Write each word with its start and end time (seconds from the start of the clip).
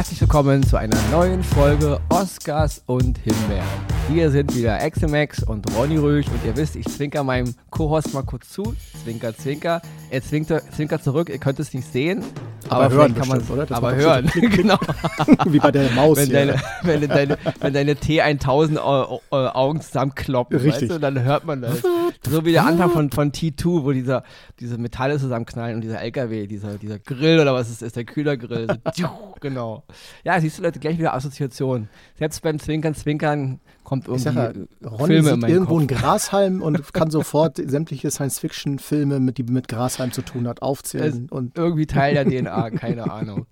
back 0.00 0.19
willkommen 0.32 0.62
zu 0.62 0.76
einer 0.76 0.96
neuen 1.10 1.42
Folge 1.42 1.98
Oscars 2.08 2.84
und 2.86 3.18
Himbeeren. 3.18 3.66
Wir 4.10 4.30
sind 4.30 4.54
wieder 4.54 4.80
Exemax 4.80 5.42
und 5.42 5.66
Ronny 5.76 5.96
Rösch 5.96 6.26
und 6.28 6.44
ihr 6.46 6.56
wisst, 6.56 6.76
ich 6.76 6.86
zwinker 6.86 7.24
meinem 7.24 7.52
Co-Host 7.70 8.14
mal 8.14 8.22
kurz 8.22 8.48
zu. 8.48 8.74
Zwinker, 9.02 9.36
zwinker. 9.36 9.82
Er 10.08 10.22
zwinkert, 10.22 10.62
zwinkert 10.72 11.02
zurück, 11.02 11.30
ihr 11.30 11.38
könnt 11.38 11.58
es 11.58 11.74
nicht 11.74 11.90
sehen. 11.92 12.22
Aber, 12.68 12.84
aber 12.84 12.94
hören 12.94 13.14
kann 13.16 13.26
man 13.26 13.40
oder? 13.48 13.66
Das 13.66 13.76
aber 13.76 13.96
hören, 13.96 14.26
genau. 14.34 14.78
Wie 15.46 15.58
bei 15.58 15.72
der 15.72 15.90
Maus 15.90 16.18
Wenn 16.18 16.26
hier. 16.26 16.34
deine, 16.46 16.60
wenn 16.82 17.08
deine, 17.08 17.38
wenn 17.60 17.72
deine 17.72 17.94
T1000 17.94 18.78
Au- 18.78 19.20
Au- 19.30 19.46
Augen 19.48 19.80
zusammenkloppen, 19.80 20.58
Richtig. 20.58 20.82
weißt 20.82 20.92
du, 20.92 21.00
dann 21.00 21.20
hört 21.24 21.44
man 21.44 21.62
das. 21.62 21.82
So 22.28 22.44
wie 22.44 22.52
der 22.52 22.66
Anfang 22.66 22.90
von, 22.90 23.10
von 23.10 23.32
T2, 23.32 23.84
wo 23.84 23.92
dieser, 23.92 24.22
diese 24.60 24.78
Metalle 24.78 25.18
zusammenknallen 25.18 25.76
und 25.76 25.80
dieser 25.80 26.00
LKW, 26.00 26.46
dieser, 26.46 26.74
dieser 26.78 26.98
Grill 27.00 27.40
oder 27.40 27.54
was 27.54 27.70
es 27.70 27.82
ist, 27.82 27.96
der 27.96 28.04
Kühlergrill. 28.04 28.68
So, 28.94 29.08
genau. 29.40 29.84
Ja, 30.24 30.40
siehst 30.40 30.58
du 30.58 30.62
Leute, 30.62 30.78
gleich 30.78 30.98
wieder 30.98 31.14
Assoziation. 31.14 31.88
Selbst 32.18 32.42
beim 32.42 32.58
Zwinkern, 32.58 32.94
Zwinkern 32.94 33.60
kommt 33.84 34.04
Ich 34.04 34.08
irgendwie 34.08 34.24
sag 34.24 34.56
ja, 34.82 34.88
Ronny 34.88 35.14
Filme 35.14 35.30
in 35.30 35.40
sieht 35.40 35.50
irgendwo 35.50 35.74
Kopf. 35.74 35.78
einen 35.78 35.88
Grashalm 35.88 36.62
und 36.62 36.92
kann 36.92 37.10
sofort 37.10 37.56
sämtliche 37.56 38.10
Science-Fiction-Filme, 38.10 39.20
mit, 39.20 39.38
die 39.38 39.44
mit 39.44 39.68
Grashalm 39.68 40.12
zu 40.12 40.22
tun 40.22 40.46
hat, 40.46 40.62
aufzählen. 40.62 41.28
und 41.30 41.56
irgendwie 41.56 41.86
Teil 41.86 42.14
der 42.14 42.24
DNA, 42.24 42.70
keine 42.78 43.10
Ahnung. 43.10 43.46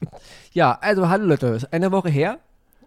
Ja, 0.52 0.78
also 0.80 1.08
hallo 1.08 1.26
Leute, 1.26 1.46
ist 1.48 1.72
eine 1.72 1.92
Woche 1.92 2.10
her. 2.10 2.38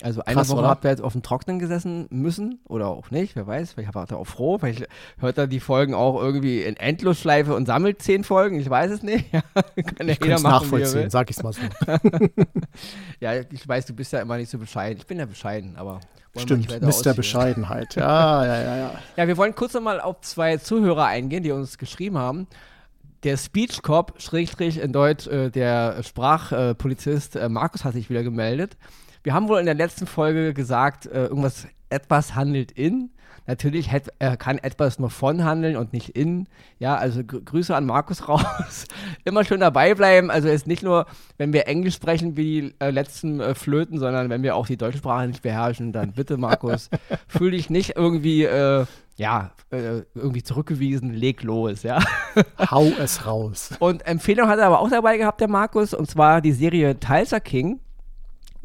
Also 0.04 0.24
eine 0.24 0.36
Krass, 0.36 0.50
Woche 0.50 0.60
oder? 0.60 0.70
habt 0.70 0.86
ihr 0.86 0.90
jetzt 0.90 1.02
auf 1.02 1.14
dem 1.14 1.22
Trocknen 1.22 1.60
gesessen 1.60 2.08
müssen 2.10 2.60
oder 2.68 2.88
auch 2.88 3.12
nicht, 3.12 3.36
wer 3.36 3.48
weiß. 3.48 3.74
Vielleicht 3.74 3.94
war 3.94 4.10
ihr 4.10 4.18
auch 4.18 4.26
froh, 4.26 4.58
vielleicht 4.58 4.88
hört 5.20 5.38
er 5.38 5.48
die 5.48 5.60
Folgen 5.60 5.94
auch 5.94 6.22
irgendwie 6.22 6.62
in 6.62 6.76
Endlosschleife 6.76 7.56
und 7.56 7.66
sammelt 7.66 8.02
zehn 8.02 8.24
Folgen, 8.24 8.60
ich 8.60 8.70
weiß 8.70 8.92
es 8.92 9.04
nicht. 9.04 9.32
Kann 9.32 9.44
ja 10.08 10.14
ich 10.14 10.20
jeder 10.20 10.20
kann 10.20 10.32
es 10.32 10.44
machen, 10.44 10.54
er 10.54 10.80
nachvollziehen, 10.80 11.10
sag 11.10 11.30
ich 11.30 11.42
mal 11.44 11.54
so. 11.54 11.62
Ja, 13.20 13.34
ich 13.36 13.68
weiß, 13.68 13.86
du 13.86 13.94
bist 13.94 14.14
ja 14.14 14.20
immer 14.20 14.38
nicht 14.38 14.50
so 14.50 14.58
bescheiden. 14.58 14.98
Ich 14.98 15.06
bin 15.06 15.20
ja 15.20 15.26
bescheiden, 15.26 15.76
aber 15.76 16.00
Stimmt, 16.38 16.70
Mr. 16.70 16.88
ausführen. 16.88 17.16
Bescheidenheit. 17.16 17.96
Ja, 17.96 18.46
ja, 18.46 18.62
ja, 18.62 18.78
ja. 18.78 18.92
Ja, 19.18 19.28
wir 19.28 19.38
wollen 19.38 19.54
kurz 19.54 19.74
nochmal 19.74 20.00
auf 20.00 20.22
zwei 20.22 20.58
Zuhörer 20.58 21.06
eingehen, 21.06 21.44
die 21.44 21.52
uns 21.52 21.78
geschrieben 21.78 22.18
haben. 22.18 22.48
Der 23.24 23.38
Speech 23.38 23.84
Cop, 23.84 24.14
Schrägstrich 24.18 24.80
in 24.80 24.94
Deutsch, 24.94 25.28
äh, 25.28 25.50
der 25.52 26.02
Sprachpolizist 26.02 27.36
äh, 27.36 27.50
Markus 27.50 27.84
hat 27.84 27.94
sich 27.94 28.10
wieder 28.10 28.24
gemeldet. 28.24 28.78
Wir 29.24 29.34
haben 29.34 29.48
wohl 29.48 29.60
in 29.60 29.66
der 29.66 29.76
letzten 29.76 30.08
Folge 30.08 30.54
gesagt, 30.54 31.06
äh, 31.06 31.26
irgendwas, 31.26 31.68
etwas 31.90 32.36
handelt 32.36 32.72
in. 32.72 33.12
Natürlich 33.48 33.92
hätt, 33.92 34.14
äh, 34.20 34.38
kann 34.38 34.60
etwas 34.60 35.00
nur 35.00 35.10
von 35.10 35.44
handeln 35.44 35.76
und 35.76 35.94
nicht 35.94 36.10
in. 36.10 36.48
Ja, 36.80 36.96
also 36.96 37.24
gr 37.24 37.42
Grüße 37.42 37.76
an 37.76 37.86
Markus 37.86 38.28
raus. 38.30 38.86
Immer 39.26 39.44
schön 39.44 39.60
dabei 39.60 39.94
bleiben. 39.94 40.32
Also 40.32 40.48
jetzt 40.48 40.68
nicht 40.68 40.84
nur, 40.84 41.06
wenn 41.38 41.52
wir 41.52 41.68
Englisch 41.68 41.96
sprechen 41.96 42.38
wie 42.38 42.62
die 42.62 42.76
äh, 42.80 42.92
letzten 42.92 43.40
äh, 43.40 43.56
Flöten, 43.56 44.00
sondern 44.00 44.30
wenn 44.30 44.44
wir 44.44 44.56
auch 44.56 44.68
die 44.68 44.78
deutsche 44.78 45.00
Sprache 45.00 45.28
nicht 45.28 45.42
beherrschen, 45.42 45.92
dann 45.92 46.14
bitte, 46.14 46.38
Markus, 46.38 46.90
fühl 47.28 47.52
dich 47.52 47.70
nicht 47.70 47.96
irgendwie, 47.96 48.44
äh, 48.44 48.86
ja, 49.18 49.52
äh, 49.72 50.02
irgendwie 50.16 50.44
zurückgewiesen, 50.44 51.14
leg 51.14 51.44
los, 51.44 51.84
ja. 51.84 52.00
Hau 52.72 52.86
es 53.00 53.26
raus. 53.26 53.72
Und 53.80 54.06
Empfehlung 54.06 54.50
hat 54.50 54.60
er 54.60 54.68
aber 54.68 54.80
auch 54.80 54.90
dabei 54.90 55.18
gehabt, 55.18 55.42
der 55.42 55.50
Markus, 55.50 55.94
und 55.94 56.10
zwar 56.10 56.42
die 56.42 56.54
Serie 56.54 57.00
Tulsa 57.00 57.40
King. 57.40 57.80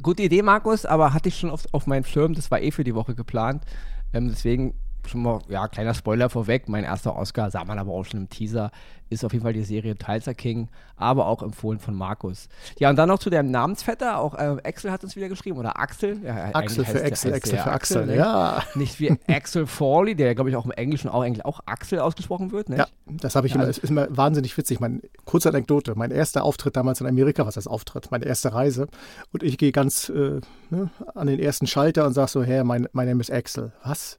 Gute 0.02 0.22
Idee, 0.22 0.42
Markus, 0.42 0.84
aber 0.84 1.14
hatte 1.14 1.28
ich 1.28 1.38
schon 1.38 1.50
auf, 1.50 1.66
auf 1.72 1.86
meinen 1.86 2.04
Schirm, 2.04 2.34
das 2.34 2.50
war 2.50 2.60
eh 2.60 2.70
für 2.70 2.84
die 2.84 2.94
Woche 2.94 3.14
geplant. 3.14 3.64
Ähm, 4.12 4.28
deswegen 4.28 4.74
schon 5.08 5.22
mal, 5.22 5.40
ja, 5.48 5.68
kleiner 5.68 5.94
Spoiler 5.94 6.28
vorweg. 6.30 6.68
Mein 6.68 6.84
erster 6.84 7.16
Oscar, 7.16 7.50
sah 7.50 7.64
man 7.64 7.78
aber 7.78 7.92
auch 7.92 8.04
schon 8.04 8.20
im 8.20 8.28
Teaser, 8.28 8.70
ist 9.08 9.24
auf 9.24 9.32
jeden 9.32 9.44
Fall 9.44 9.52
die 9.52 9.62
Serie 9.62 9.96
Tulsa 9.96 10.34
King, 10.34 10.68
aber 10.96 11.26
auch 11.26 11.42
empfohlen 11.42 11.78
von 11.78 11.94
Markus. 11.94 12.48
Ja, 12.78 12.90
und 12.90 12.96
dann 12.96 13.08
noch 13.08 13.20
zu 13.20 13.30
dem 13.30 13.50
Namensvetter, 13.52 14.18
auch 14.18 14.34
äh, 14.34 14.56
Axel 14.64 14.90
hat 14.90 15.04
uns 15.04 15.14
wieder 15.14 15.28
geschrieben, 15.28 15.58
oder 15.58 15.78
Axel. 15.78 16.20
Ja, 16.24 16.50
Axel 16.54 16.84
für 16.84 17.04
Axel, 17.04 17.32
Axel 17.34 17.58
für 17.58 17.70
Axel. 17.70 18.06
ne? 18.06 18.16
Ja, 18.16 18.62
Nicht 18.74 18.98
wie 18.98 19.16
Axel 19.28 19.66
Foley, 19.66 20.16
der, 20.16 20.34
glaube 20.34 20.50
ich, 20.50 20.56
auch 20.56 20.64
im 20.64 20.72
Englischen 20.72 21.08
auch 21.08 21.22
eigentlich 21.22 21.44
auch 21.44 21.60
Axel 21.66 22.00
ausgesprochen 22.00 22.50
wird, 22.50 22.68
ne? 22.68 22.78
ja, 22.78 22.86
das 23.06 23.36
habe 23.36 23.46
ich 23.46 23.52
Ja, 23.52 23.56
immer, 23.60 23.66
also- 23.66 23.80
ist 23.80 23.90
immer 23.90 24.08
wahnsinnig 24.10 24.56
witzig. 24.58 24.80
Mein, 24.80 25.02
kurze 25.24 25.50
Anekdote, 25.50 25.94
mein 25.96 26.10
erster 26.10 26.42
Auftritt 26.42 26.76
damals 26.76 27.00
in 27.00 27.06
Amerika, 27.06 27.46
was 27.46 27.56
heißt 27.56 27.68
Auftritt, 27.68 28.10
meine 28.10 28.24
erste 28.24 28.52
Reise. 28.52 28.88
Und 29.32 29.42
ich 29.44 29.56
gehe 29.58 29.70
ganz 29.70 30.08
äh, 30.08 30.40
ne, 30.70 30.90
an 31.14 31.28
den 31.28 31.38
ersten 31.38 31.66
Schalter 31.68 32.06
und 32.06 32.12
sage 32.12 32.30
so, 32.30 32.42
hey, 32.42 32.64
mein, 32.64 32.88
mein 32.92 33.06
Name 33.08 33.20
ist 33.20 33.30
Axel. 33.30 33.72
Was? 33.84 34.18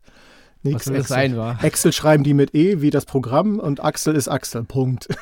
Nix, 0.64 0.76
Was 0.76 0.86
soll 0.86 0.96
das 0.98 1.12
Axel. 1.12 1.30
sein, 1.30 1.38
wa? 1.38 1.58
Axel 1.62 1.94
schreiben 1.94 2.24
die 2.24 2.34
mit 2.34 2.54
E 2.56 2.82
wie 2.82 2.90
das 2.90 3.06
Programm 3.06 3.60
und 3.60 3.84
Axel 3.84 4.16
ist 4.16 4.28
Axel. 4.28 4.64
Punkt. 4.64 5.08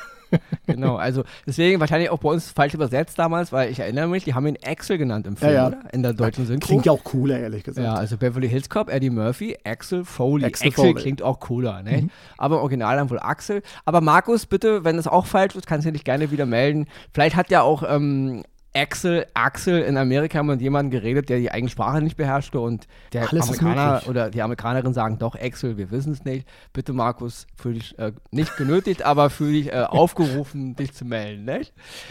Genau, 0.66 0.96
also 0.96 1.22
deswegen 1.46 1.78
wahrscheinlich 1.78 2.10
auch 2.10 2.18
bei 2.18 2.28
uns 2.30 2.50
falsch 2.50 2.74
übersetzt 2.74 3.16
damals, 3.16 3.52
weil 3.52 3.70
ich 3.70 3.78
erinnere 3.78 4.08
mich, 4.08 4.24
die 4.24 4.34
haben 4.34 4.44
ihn 4.48 4.58
Axel 4.66 4.98
genannt 4.98 5.24
im 5.28 5.36
Film, 5.36 5.52
Ja, 5.52 5.56
ja. 5.56 5.66
oder? 5.68 5.94
In 5.94 6.02
der 6.02 6.14
deutschen 6.14 6.44
Synchro. 6.46 6.66
Klingt 6.66 6.84
ja 6.86 6.90
auch 6.90 7.04
cooler, 7.04 7.38
ehrlich 7.38 7.62
gesagt. 7.62 7.86
Ja, 7.86 7.94
also 7.94 8.16
Beverly 8.16 8.48
Hills 8.48 8.68
Cop, 8.68 8.90
Eddie 8.90 9.08
Murphy, 9.10 9.56
Axel 9.64 10.04
Foley. 10.04 10.44
Axel 10.44 10.66
Axel, 10.68 10.72
Foley. 10.82 10.94
Mhm. 10.94 10.98
klingt 10.98 11.22
auch 11.22 11.38
cooler, 11.38 11.80
ne? 11.84 12.08
Aber 12.38 12.56
im 12.56 12.62
Original 12.62 12.96
dann 12.96 13.08
wohl 13.08 13.20
Axel. 13.20 13.62
Aber 13.84 14.00
Markus, 14.00 14.46
bitte, 14.46 14.82
wenn 14.84 14.98
es 14.98 15.06
auch 15.06 15.26
falsch 15.26 15.54
ist, 15.54 15.68
kannst 15.68 15.86
du 15.86 15.92
dich 15.92 16.02
gerne 16.02 16.32
wieder 16.32 16.44
melden. 16.44 16.86
Vielleicht 17.14 17.36
hat 17.36 17.48
ja 17.52 17.62
auch 17.62 17.84
ähm, 17.88 18.42
Axel, 18.76 19.26
Axel 19.34 19.82
in 19.82 19.96
Amerika 19.96 20.42
mit 20.42 20.60
jemandem 20.60 20.90
geredet, 20.90 21.28
der 21.28 21.38
die 21.38 21.50
eigene 21.50 21.70
Sprache 21.70 22.02
nicht 22.02 22.16
beherrschte 22.16 22.60
und 22.60 22.86
der 23.12 23.28
Alles 23.32 23.48
Amerikaner 23.48 24.02
oder 24.08 24.30
die 24.30 24.42
Amerikanerin 24.42 24.92
sagen 24.92 25.18
doch 25.18 25.34
Axel, 25.34 25.76
wir 25.78 25.90
wissen 25.90 26.12
es 26.12 26.24
nicht. 26.24 26.46
Bitte 26.72 26.92
Markus, 26.92 27.46
fühl 27.56 27.74
dich 27.74 27.98
äh, 27.98 28.12
nicht 28.30 28.56
genötigt, 28.56 29.02
aber 29.02 29.30
fühl 29.30 29.52
dich 29.52 29.72
äh, 29.72 29.84
aufgerufen, 29.88 30.76
dich 30.76 30.92
zu 30.92 31.04
melden. 31.04 31.44
Ne? 31.44 31.62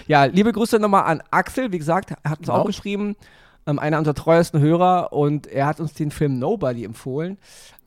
Ja, 0.07 0.25
liebe 0.25 0.51
Grüße 0.51 0.79
nochmal 0.79 1.03
an 1.03 1.21
Axel, 1.31 1.71
wie 1.71 1.77
gesagt, 1.77 2.11
er 2.23 2.31
hat 2.31 2.39
uns 2.39 2.47
Genau. 2.47 2.59
auch 2.59 2.65
geschrieben 2.65 3.15
ähm, 3.67 3.79
einer 3.79 3.97
unserer 3.97 4.15
treuesten 4.15 4.59
Hörer 4.59 5.13
und 5.13 5.47
er 5.47 5.65
hat 5.67 5.79
uns 5.79 5.93
den 5.93 6.11
Film 6.11 6.39
Nobody 6.39 6.83
empfohlen. 6.83 7.37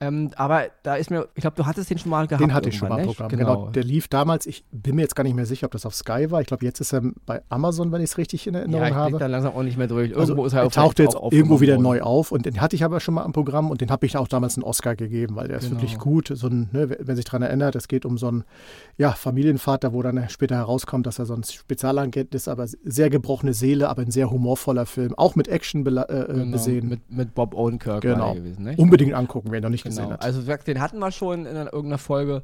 Ähm, 0.01 0.31
aber 0.37 0.67
da 0.83 0.95
ist 0.97 1.11
mir, 1.11 1.29
ich 1.35 1.41
glaube, 1.43 1.57
du 1.57 1.67
hattest 1.67 1.91
den 1.91 1.99
schon 1.99 2.11
mal 2.11 2.27
gehabt. 2.27 2.43
Den 2.43 2.55
hatte 2.55 2.69
ich 2.69 2.77
schon 2.77 2.89
mal 2.89 2.97
im 3.01 3.09
irgendwann, 3.09 3.29
Programm. 3.29 3.39
nicht? 3.39 3.57
Genau. 3.65 3.71
Der 3.71 3.83
lief 3.85 4.09
damals, 4.09 4.47
ich 4.47 4.65
bin 4.71 4.97
mir 4.97 5.03
jetzt 5.03 5.17
gar 5.17 5.25
nicht 5.25 5.35
mehr 5.35 5.47
sicher, 5.47 5.67
ob 5.67 5.73
das 5.73 5.85
auf 5.87 5.95
Sky 5.95 6.31
war. 6.31 6.41
Ich 6.41 6.47
glaube, 6.47 6.65
jetzt 6.65 6.81
ist 6.81 6.93
er 6.93 7.03
bei 7.27 7.43
Amazon, 7.49 7.91
wenn 7.93 8.01
ich 8.01 8.11
es 8.11 8.19
richtig 8.19 8.47
in 8.47 8.55
ja, 8.55 8.61
Erinnerung 8.61 8.85
ich 8.87 8.91
blick 8.93 8.97
habe. 8.97 9.19
da 9.19 9.27
langsam 9.27 9.55
auch 9.55 9.63
nicht 9.63 9.77
mehr 9.77 9.89
durch. 9.89 10.11
Irgendwo 10.11 10.21
Also, 10.43 10.45
ist 10.47 10.53
er 10.53 10.61
er 10.61 10.67
auf 10.67 10.73
tauchte 10.75 11.03
jetzt 11.03 11.17
auch 11.17 11.33
irgendwo 11.33 11.61
wieder 11.61 11.79
neu 11.79 12.01
auf 12.03 12.33
und 12.33 12.47
den 12.47 12.61
hatte 12.61 12.77
ich 12.77 12.85
aber 12.85 13.01
schon 13.01 13.15
mal 13.15 13.25
am 13.25 13.33
Programm 13.33 13.71
und 13.71 13.81
den 13.81 13.91
habe 13.91 14.07
ich 14.07 14.17
auch 14.17 14.29
damals 14.29 14.57
einen 14.57 14.65
Oscar 14.65 14.95
gegeben, 14.97 15.37
weil 15.37 15.49
der 15.49 15.59
ist 15.59 15.69
Genau. 15.69 15.81
wirklich 15.81 15.99
gut. 15.99 16.31
So 16.33 16.47
ein, 16.49 16.69
ne, 16.73 16.97
wer 17.01 17.17
sich 17.17 17.25
daran 17.25 17.43
erinnert, 17.43 17.75
es 17.75 17.89
geht 17.89 18.05
um 18.05 18.19
so 18.19 18.29
einen 18.29 18.45
ja, 18.97 19.13
Familienvater, 19.13 19.93
wo 19.93 20.03
dann 20.03 20.29
später 20.29 20.55
herauskommt, 20.57 21.07
dass 21.07 21.19
er 21.19 21.27
so 21.27 21.35
ein 21.35 21.43
Spezialagent 21.45 22.35
ist, 22.35 22.49
aber 22.49 22.67
sehr 22.67 23.11
gebrochene 23.11 23.53
Seele, 23.55 23.89
aber 23.89 24.03
ein 24.03 24.11
sehr 24.11 24.31
humorvoller 24.31 24.87
Film, 24.87 25.15
auch 25.17 25.35
mit 25.37 25.49
Action 25.49 25.85
bela- 25.85 26.09
äh, 26.09 26.27
Genau, 26.33 26.53
besehen. 26.53 26.89
Mit, 26.89 27.11
mit 27.11 27.35
Bob 27.35 27.55
Odenkirk 27.55 28.01
genau. 28.03 28.35
gewesen. 28.35 28.65
Ne? 28.65 28.75
Unbedingt 28.77 29.15
angucken, 29.15 29.49
wer 29.51 29.59
ihn 29.61 29.63
noch 29.63 29.71
nicht 29.71 29.88
gesehen 29.89 30.05
Genau. 30.05 30.15
hat. 30.15 30.23
Also 30.25 30.41
den 30.43 30.81
hatten 30.81 30.99
wir 30.99 31.11
schon 31.13 31.41
in 31.47 31.57
einer, 31.57 31.73
irgendeiner 31.73 31.99
Folge. 31.99 32.43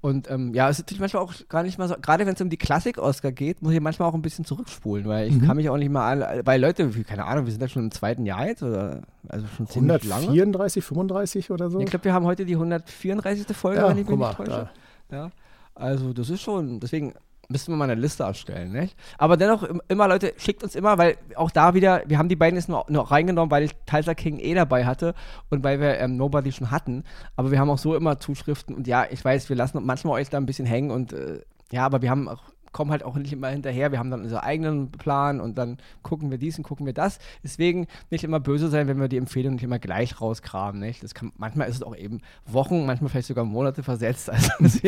Und 0.00 0.30
ähm, 0.30 0.52
ja, 0.52 0.68
es 0.68 0.76
ist 0.78 0.84
natürlich 0.84 1.00
manchmal 1.00 1.22
auch 1.22 1.32
gar 1.48 1.62
nicht 1.62 1.78
mal 1.78 1.88
so, 1.88 1.94
gerade 1.98 2.26
wenn 2.26 2.34
es 2.34 2.40
um 2.42 2.50
die 2.50 2.58
Klassik-Oscar 2.58 3.32
geht, 3.32 3.62
muss 3.62 3.72
ich 3.72 3.80
manchmal 3.80 4.06
auch 4.06 4.12
ein 4.14 4.20
bisschen 4.20 4.44
zurückspulen, 4.44 5.06
weil 5.06 5.28
ich 5.28 5.34
Mhm. 5.34 5.46
kann 5.46 5.56
mich 5.56 5.70
auch 5.70 5.78
nicht 5.78 5.90
mal 5.90 6.22
an, 6.22 6.42
weil 6.44 6.60
Leute, 6.60 6.90
keine 7.04 7.24
Ahnung, 7.24 7.46
wir 7.46 7.52
sind 7.52 7.62
ja 7.62 7.68
schon 7.68 7.84
im 7.84 7.90
zweiten 7.90 8.26
Jahr 8.26 8.46
jetzt 8.46 8.62
oder 8.62 9.00
also 9.28 9.46
schon 9.56 9.66
ziemlich 9.66 10.04
lange. 10.04 10.24
134, 10.26 10.84
35 10.84 11.50
oder 11.50 11.70
so? 11.70 11.80
Ich 11.80 11.86
glaube, 11.86 12.04
wir 12.04 12.12
haben 12.12 12.26
heute 12.26 12.44
die 12.44 12.54
134. 12.56 13.56
Folge, 13.56 13.80
ja, 13.80 13.88
wenn 13.88 13.96
ich 13.96 14.06
mich 14.06 14.18
nicht 14.18 14.36
täusche. 14.36 14.68
da, 15.08 15.16
Ja, 15.16 15.30
also 15.74 16.12
das 16.12 16.28
ist 16.28 16.42
schon, 16.42 16.80
deswegen 16.80 17.14
müssten 17.48 17.72
wir 17.72 17.76
mal 17.76 17.90
eine 17.90 18.00
Liste 18.00 18.22
erstellen, 18.24 18.72
nicht? 18.72 18.96
Aber 19.18 19.36
dennoch 19.36 19.62
im- 19.62 19.82
immer, 19.88 20.08
Leute, 20.08 20.32
schickt 20.36 20.62
uns 20.62 20.74
immer, 20.74 20.98
weil 20.98 21.16
auch 21.36 21.50
da 21.50 21.74
wieder, 21.74 22.02
wir 22.06 22.18
haben 22.18 22.28
die 22.28 22.36
beiden 22.36 22.56
jetzt 22.56 22.68
nur, 22.68 22.84
nur 22.88 23.10
reingenommen, 23.10 23.50
weil 23.50 23.64
ich 23.64 23.72
Tulsa 23.86 24.14
King 24.14 24.38
eh 24.38 24.54
dabei 24.54 24.84
hatte 24.86 25.14
und 25.50 25.62
weil 25.64 25.80
wir 25.80 25.98
ähm, 25.98 26.16
Nobody 26.16 26.52
schon 26.52 26.70
hatten. 26.70 27.04
Aber 27.36 27.50
wir 27.50 27.58
haben 27.60 27.70
auch 27.70 27.78
so 27.78 27.94
immer 27.94 28.18
Zuschriften 28.18 28.74
und 28.74 28.86
ja, 28.86 29.06
ich 29.10 29.24
weiß, 29.24 29.48
wir 29.48 29.56
lassen 29.56 29.84
manchmal 29.84 30.20
euch 30.20 30.30
da 30.30 30.38
ein 30.38 30.46
bisschen 30.46 30.66
hängen 30.66 30.90
und 30.90 31.12
äh, 31.12 31.40
ja, 31.72 31.84
aber 31.84 32.02
wir 32.02 32.10
haben 32.10 32.28
auch 32.28 32.42
kommen 32.74 32.90
halt 32.90 33.04
auch 33.04 33.14
nicht 33.16 33.32
immer 33.32 33.48
hinterher. 33.48 33.92
Wir 33.92 33.98
haben 33.98 34.10
dann 34.10 34.22
unseren 34.22 34.40
eigenen 34.40 34.90
Plan 34.90 35.40
und 35.40 35.56
dann 35.56 35.78
gucken 36.02 36.30
wir 36.30 36.38
dies 36.38 36.58
und 36.58 36.64
gucken 36.64 36.84
wir 36.84 36.92
das. 36.92 37.18
Deswegen 37.42 37.86
nicht 38.10 38.24
immer 38.24 38.40
böse 38.40 38.68
sein, 38.68 38.88
wenn 38.88 39.00
wir 39.00 39.08
die 39.08 39.16
Empfehlung 39.16 39.54
nicht 39.54 39.62
immer 39.62 39.78
gleich 39.78 40.20
rauskramen. 40.20 40.80
Nicht? 40.80 41.02
Das 41.02 41.14
kann, 41.14 41.32
manchmal 41.38 41.68
ist 41.68 41.76
es 41.76 41.82
auch 41.82 41.96
eben 41.96 42.20
Wochen, 42.44 42.84
manchmal 42.84 43.10
vielleicht 43.10 43.28
sogar 43.28 43.44
Monate 43.46 43.82
versetzt. 43.82 44.30
Also 44.64 44.78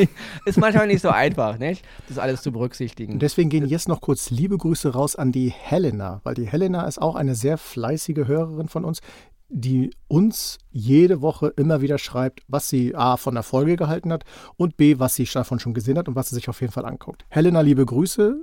ist 0.44 0.58
manchmal 0.58 0.86
nicht 0.86 1.00
so 1.00 1.10
einfach, 1.10 1.58
nicht? 1.58 1.84
das 2.08 2.18
alles 2.18 2.42
zu 2.42 2.50
berücksichtigen. 2.50 3.14
Und 3.14 3.22
deswegen 3.22 3.50
gehen 3.50 3.66
jetzt 3.66 3.88
noch 3.88 4.00
kurz 4.00 4.30
liebe 4.30 4.58
Grüße 4.58 4.92
raus 4.92 5.14
an 5.14 5.30
die 5.30 5.50
Helena, 5.50 6.20
weil 6.24 6.34
die 6.34 6.46
Helena 6.46 6.86
ist 6.86 7.00
auch 7.00 7.14
eine 7.14 7.34
sehr 7.34 7.56
fleißige 7.56 8.26
Hörerin 8.26 8.68
von 8.68 8.84
uns, 8.84 9.00
die 9.48 9.90
uns 10.08 10.58
jede 10.70 11.22
Woche 11.22 11.48
immer 11.56 11.80
wieder 11.80 11.98
schreibt, 11.98 12.42
was 12.48 12.68
sie 12.68 12.94
A 12.94 13.16
von 13.16 13.34
der 13.34 13.42
Folge 13.42 13.76
gehalten 13.76 14.12
hat 14.12 14.24
und 14.56 14.76
B, 14.76 14.98
was 14.98 15.14
sie 15.14 15.24
davon 15.24 15.58
schon 15.60 15.74
gesehen 15.74 15.98
hat 15.98 16.08
und 16.08 16.16
was 16.16 16.28
sie 16.30 16.34
sich 16.34 16.48
auf 16.48 16.60
jeden 16.60 16.72
Fall 16.72 16.84
anguckt. 16.84 17.24
Helena, 17.28 17.60
liebe 17.60 17.86
Grüße, 17.86 18.42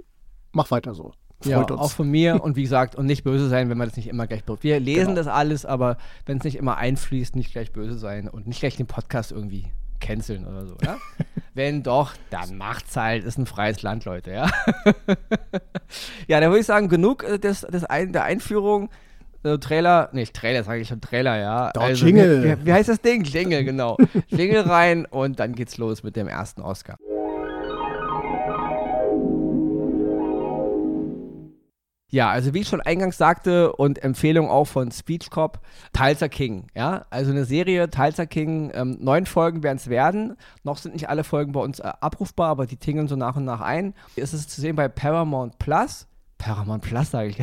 mach 0.54 0.72
weiter 0.72 0.94
so. 0.94 1.12
ja, 1.44 1.58
Freut 1.58 1.72
auch 1.72 1.84
uns. 1.84 1.94
von 1.94 2.10
mir 2.10 2.42
und 2.44 2.56
wie 2.56 2.64
gesagt, 2.64 2.96
und 2.96 3.06
nicht 3.06 3.24
böse 3.24 3.50
sein, 3.50 3.70
wenn 3.70 3.78
man 3.78 3.88
das 3.90 3.98
nicht 3.98 4.08
immer 4.08 4.28
gleich. 4.28 4.44
Wir 4.62 4.80
lesen 4.80 5.08
Genau. 5.08 5.16
das 5.16 5.28
alles, 5.28 5.66
aber 5.66 5.98
wenn 6.26 6.38
es 6.38 6.44
nicht 6.46 6.56
immer 6.56 6.78
einfließt, 6.78 7.36
nicht 7.36 7.52
gleich 7.52 7.74
böse 7.74 7.98
sein 7.98 8.30
und 8.30 8.48
nicht 8.48 8.62
gleich 8.62 8.78
den 8.78 8.88
Podcast 8.88 9.32
irgendwie 9.34 9.66
canceln 10.00 10.46
oder 10.46 10.66
so, 10.68 10.76
ja? 10.84 10.98
Wenn 11.54 11.82
doch, 11.84 12.14
dann 12.30 12.58
macht's 12.58 12.98
halt. 12.98 13.24
Ist 13.24 13.38
ein 13.38 13.46
freies 13.46 13.84
Land, 13.84 14.04
Leute, 14.06 14.32
ja? 14.32 14.50
ja, 16.28 16.40
dann 16.40 16.50
würde 16.50 16.60
ich 16.60 16.66
sagen, 16.66 16.90
genug 16.90 17.24
äh, 17.24 17.40
des, 17.40 17.62
des 17.62 17.84
ein, 17.86 18.12
der 18.14 18.24
Einführung. 18.24 18.90
Also 19.44 19.58
Trailer, 19.58 20.10
nicht 20.14 20.34
Trailer, 20.34 20.64
sage 20.64 20.82
ich 20.82 20.88
schon 20.88 21.02
Trailer, 21.02 21.38
ja. 21.38 21.72
Doch, 21.74 21.84
also, 21.84 22.06
Jingle. 22.06 22.60
Wie, 22.62 22.66
wie 22.66 22.74
heißt 22.74 22.88
das 22.88 23.02
Ding? 23.02 23.24
Jingle, 23.26 23.66
genau. 23.66 23.98
Jingle 24.28 24.62
rein 24.62 25.06
und 25.06 25.40
dann 25.40 25.54
geht's 25.54 25.78
los 25.78 26.02
mit 26.02 26.16
dem 26.16 26.28
ersten 26.28 26.62
Oscar. 26.62 26.96
Ja, 32.10 32.30
also 32.30 32.54
wie 32.54 32.60
ich 32.60 32.68
schon 32.68 32.80
eingangs 32.80 33.18
sagte 33.18 33.74
und 33.74 34.04
Empfehlung 34.04 34.48
auch 34.48 34.66
von 34.66 34.92
Speech 34.92 35.32
Cop, 35.32 35.60
Tulsa 35.94 36.28
King, 36.28 36.68
ja, 36.76 37.08
also 37.10 37.32
eine 37.32 37.44
Serie, 37.44 37.90
Tulsa 37.90 38.28
King, 38.28 38.72
ähm, 38.76 38.98
neun 39.02 39.26
Folgen 39.26 39.64
werden 39.64 39.78
es 39.78 39.90
werden, 39.90 40.38
noch 40.64 40.78
sind 40.78 40.94
nicht 40.94 41.10
alle 41.10 41.24
Folgen 41.24 41.54
bei 41.54 41.60
uns 41.60 41.80
äh, 41.80 41.92
abrufbar, 42.02 42.50
aber 42.50 42.68
die 42.68 42.78
tingeln 42.78 43.08
so 43.08 43.16
nach 43.16 43.36
und 43.36 43.46
nach 43.46 43.62
ein. 43.62 43.96
Es 44.16 44.32
ist 44.32 44.52
zu 44.52 44.62
sehen 44.62 44.76
bei 44.76 44.88
Paramount 44.90 45.58
Plus, 45.58 46.06
Paramount 46.44 46.84
Plus 46.84 47.10
sage 47.10 47.30
ich. 47.30 47.38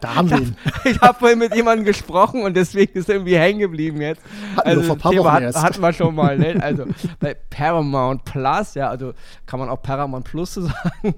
Da 0.00 0.14
haben 0.14 0.30
wir 0.30 0.38
ihn. 0.38 0.56
ich 0.84 1.00
habe 1.00 1.18
vorhin 1.18 1.38
mit 1.38 1.54
jemandem 1.54 1.86
gesprochen 1.86 2.42
und 2.42 2.54
deswegen 2.54 2.98
ist 2.98 3.08
er 3.08 3.14
irgendwie 3.14 3.36
hängen 3.36 3.60
geblieben 3.60 4.00
jetzt. 4.02 4.20
Hatten 4.56 4.68
also 4.68 4.80
wir 4.82 4.86
vor 4.86 4.96
ein 4.96 5.00
paar 5.00 5.12
Thema 5.12 5.24
Wochen 5.24 5.32
hat, 5.32 5.42
erst. 5.42 5.62
hatten 5.62 5.80
wir 5.80 5.92
schon 5.92 6.14
mal, 6.14 6.38
ne? 6.38 6.60
Also 6.60 6.84
bei 7.18 7.34
Paramount 7.48 8.24
Plus, 8.24 8.74
ja, 8.74 8.90
also 8.90 9.14
kann 9.46 9.58
man 9.58 9.70
auch 9.70 9.80
Paramount 9.80 10.24
Plus 10.24 10.54
so 10.54 10.60
sagen. 10.66 11.14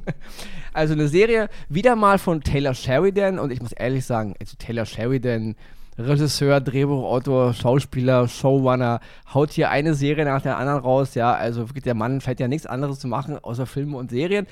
Also 0.73 0.95
eine 0.95 1.09
Serie, 1.09 1.49
wieder 1.69 1.97
mal 1.97 2.19
von 2.19 2.41
Taylor 2.41 2.75
Sheridan 2.75 3.39
und 3.39 3.51
ich 3.51 3.61
muss 3.61 3.73
ehrlich 3.73 4.07
sagen, 4.07 4.35
also 4.41 4.55
Taylor 4.59 4.87
Sheridan, 4.87 5.57
Regisseur, 5.99 6.61
Drehbuchautor, 6.61 7.53
Schauspieler, 7.53 8.29
Showrunner, 8.29 9.01
haut 9.35 9.51
hier 9.51 9.71
eine 9.71 9.95
Serie 9.95 10.25
nach 10.25 10.41
der 10.41 10.57
anderen 10.57 10.81
raus, 10.81 11.15
ja, 11.15 11.35
also 11.35 11.69
wirklich 11.69 11.85
der 11.85 11.95
Mann 11.95 12.21
fällt 12.21 12.41
ja 12.41 12.49
nichts 12.49 12.67
anderes 12.67 13.01
zu 13.01 13.09
machen, 13.09 13.39
außer 13.43 13.67
Filme 13.67 13.97
und 13.97 14.11
Serien. 14.11 14.47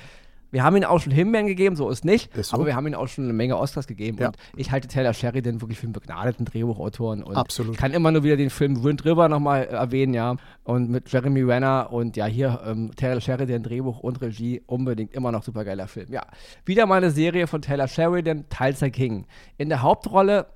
Wir 0.51 0.63
haben 0.63 0.75
ihm 0.75 0.83
auch 0.83 0.99
schon 0.99 1.11
Himbeeren 1.13 1.47
gegeben, 1.47 1.75
so 1.77 1.89
ist 1.89 2.03
nicht, 2.05 2.35
Ist 2.35 2.49
so. 2.49 2.57
aber 2.57 2.65
wir 2.65 2.75
haben 2.75 2.85
ihm 2.87 2.93
auch 2.93 3.07
schon 3.07 3.23
eine 3.23 3.33
Menge 3.33 3.57
Oscars 3.57 3.87
gegeben 3.87 4.17
Ja. 4.19 4.27
und 4.27 4.37
ich 4.57 4.69
halte 4.71 4.87
Taylor 4.89 5.13
Sheridan 5.13 5.61
wirklich 5.61 5.79
für 5.79 5.85
einen 5.85 5.93
begnadeten 5.93 6.45
Drehbuchautoren 6.45 7.23
und 7.23 7.37
Absolut. 7.37 7.77
kann 7.77 7.91
immer 7.93 8.11
nur 8.11 8.23
wieder 8.23 8.35
den 8.37 8.49
Film 8.49 8.83
Wind 8.83 9.05
River 9.05 9.29
nochmal 9.29 9.63
erwähnen, 9.65 10.13
ja, 10.13 10.35
und 10.63 10.89
mit 10.89 11.09
Jeremy 11.11 11.41
Renner 11.41 11.87
und 11.91 12.17
ja, 12.17 12.25
hier 12.25 12.61
ähm, 12.65 12.91
Taylor 12.95 13.21
Sheridan, 13.21 13.63
Drehbuch 13.63 13.99
und 13.99 14.21
Regie, 14.21 14.61
unbedingt 14.67 15.13
immer 15.13 15.31
noch 15.31 15.43
super 15.43 15.63
geiler 15.63 15.87
Film. 15.87 16.11
Ja, 16.11 16.23
wieder 16.65 16.85
mal 16.85 16.95
eine 16.97 17.11
Serie 17.11 17.47
von 17.47 17.61
Taylor 17.61 17.87
Sheridan, 17.87 18.45
Tulsa 18.49 18.89
King. 18.89 19.25
In 19.57 19.69
der 19.69 19.81
Hauptrolle, 19.81 20.47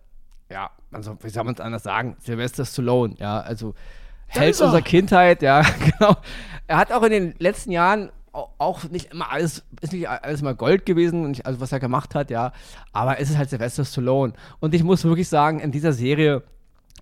ja, 0.52 0.70
also, 0.92 1.18
wie 1.22 1.30
soll 1.30 1.44
man 1.46 1.56
es 1.56 1.62
anders 1.62 1.84
sagen, 1.84 2.18
Sylvester 2.20 2.66
Stallone, 2.66 3.16
ja, 3.18 3.40
also 3.40 3.74
Held 4.28 4.60
er. 4.60 4.66
unserer 4.66 4.82
Kindheit, 4.82 5.42
ja, 5.42 5.62
genau. 6.00 6.16
Er 6.68 6.78
hat 6.78 6.92
auch 6.92 7.04
in 7.04 7.12
den 7.12 7.36
letzten 7.38 7.72
Jahren 7.72 8.12
auch 8.36 8.84
nicht 8.90 9.12
immer 9.12 9.32
alles, 9.32 9.64
ist 9.82 9.94
nicht 9.94 10.10
alles 10.10 10.42
mal 10.42 10.56
Gold 10.56 10.86
gewesen, 10.86 11.40
also 11.44 11.60
was 11.60 11.72
er 11.72 11.80
gemacht 11.80 12.16
hat, 12.16 12.30
ja, 12.30 12.52
aber 12.94 13.20
es 13.20 13.30
ist 13.30 13.38
halt 13.38 13.50
Sylvester 13.50 13.86
Stallone. 13.86 14.34
Und 14.60 14.74
ich 14.74 14.84
muss 14.84 15.04
wirklich 15.04 15.30
sagen, 15.30 15.60
in 15.60 15.72
dieser 15.72 15.94
Serie, 15.94 16.44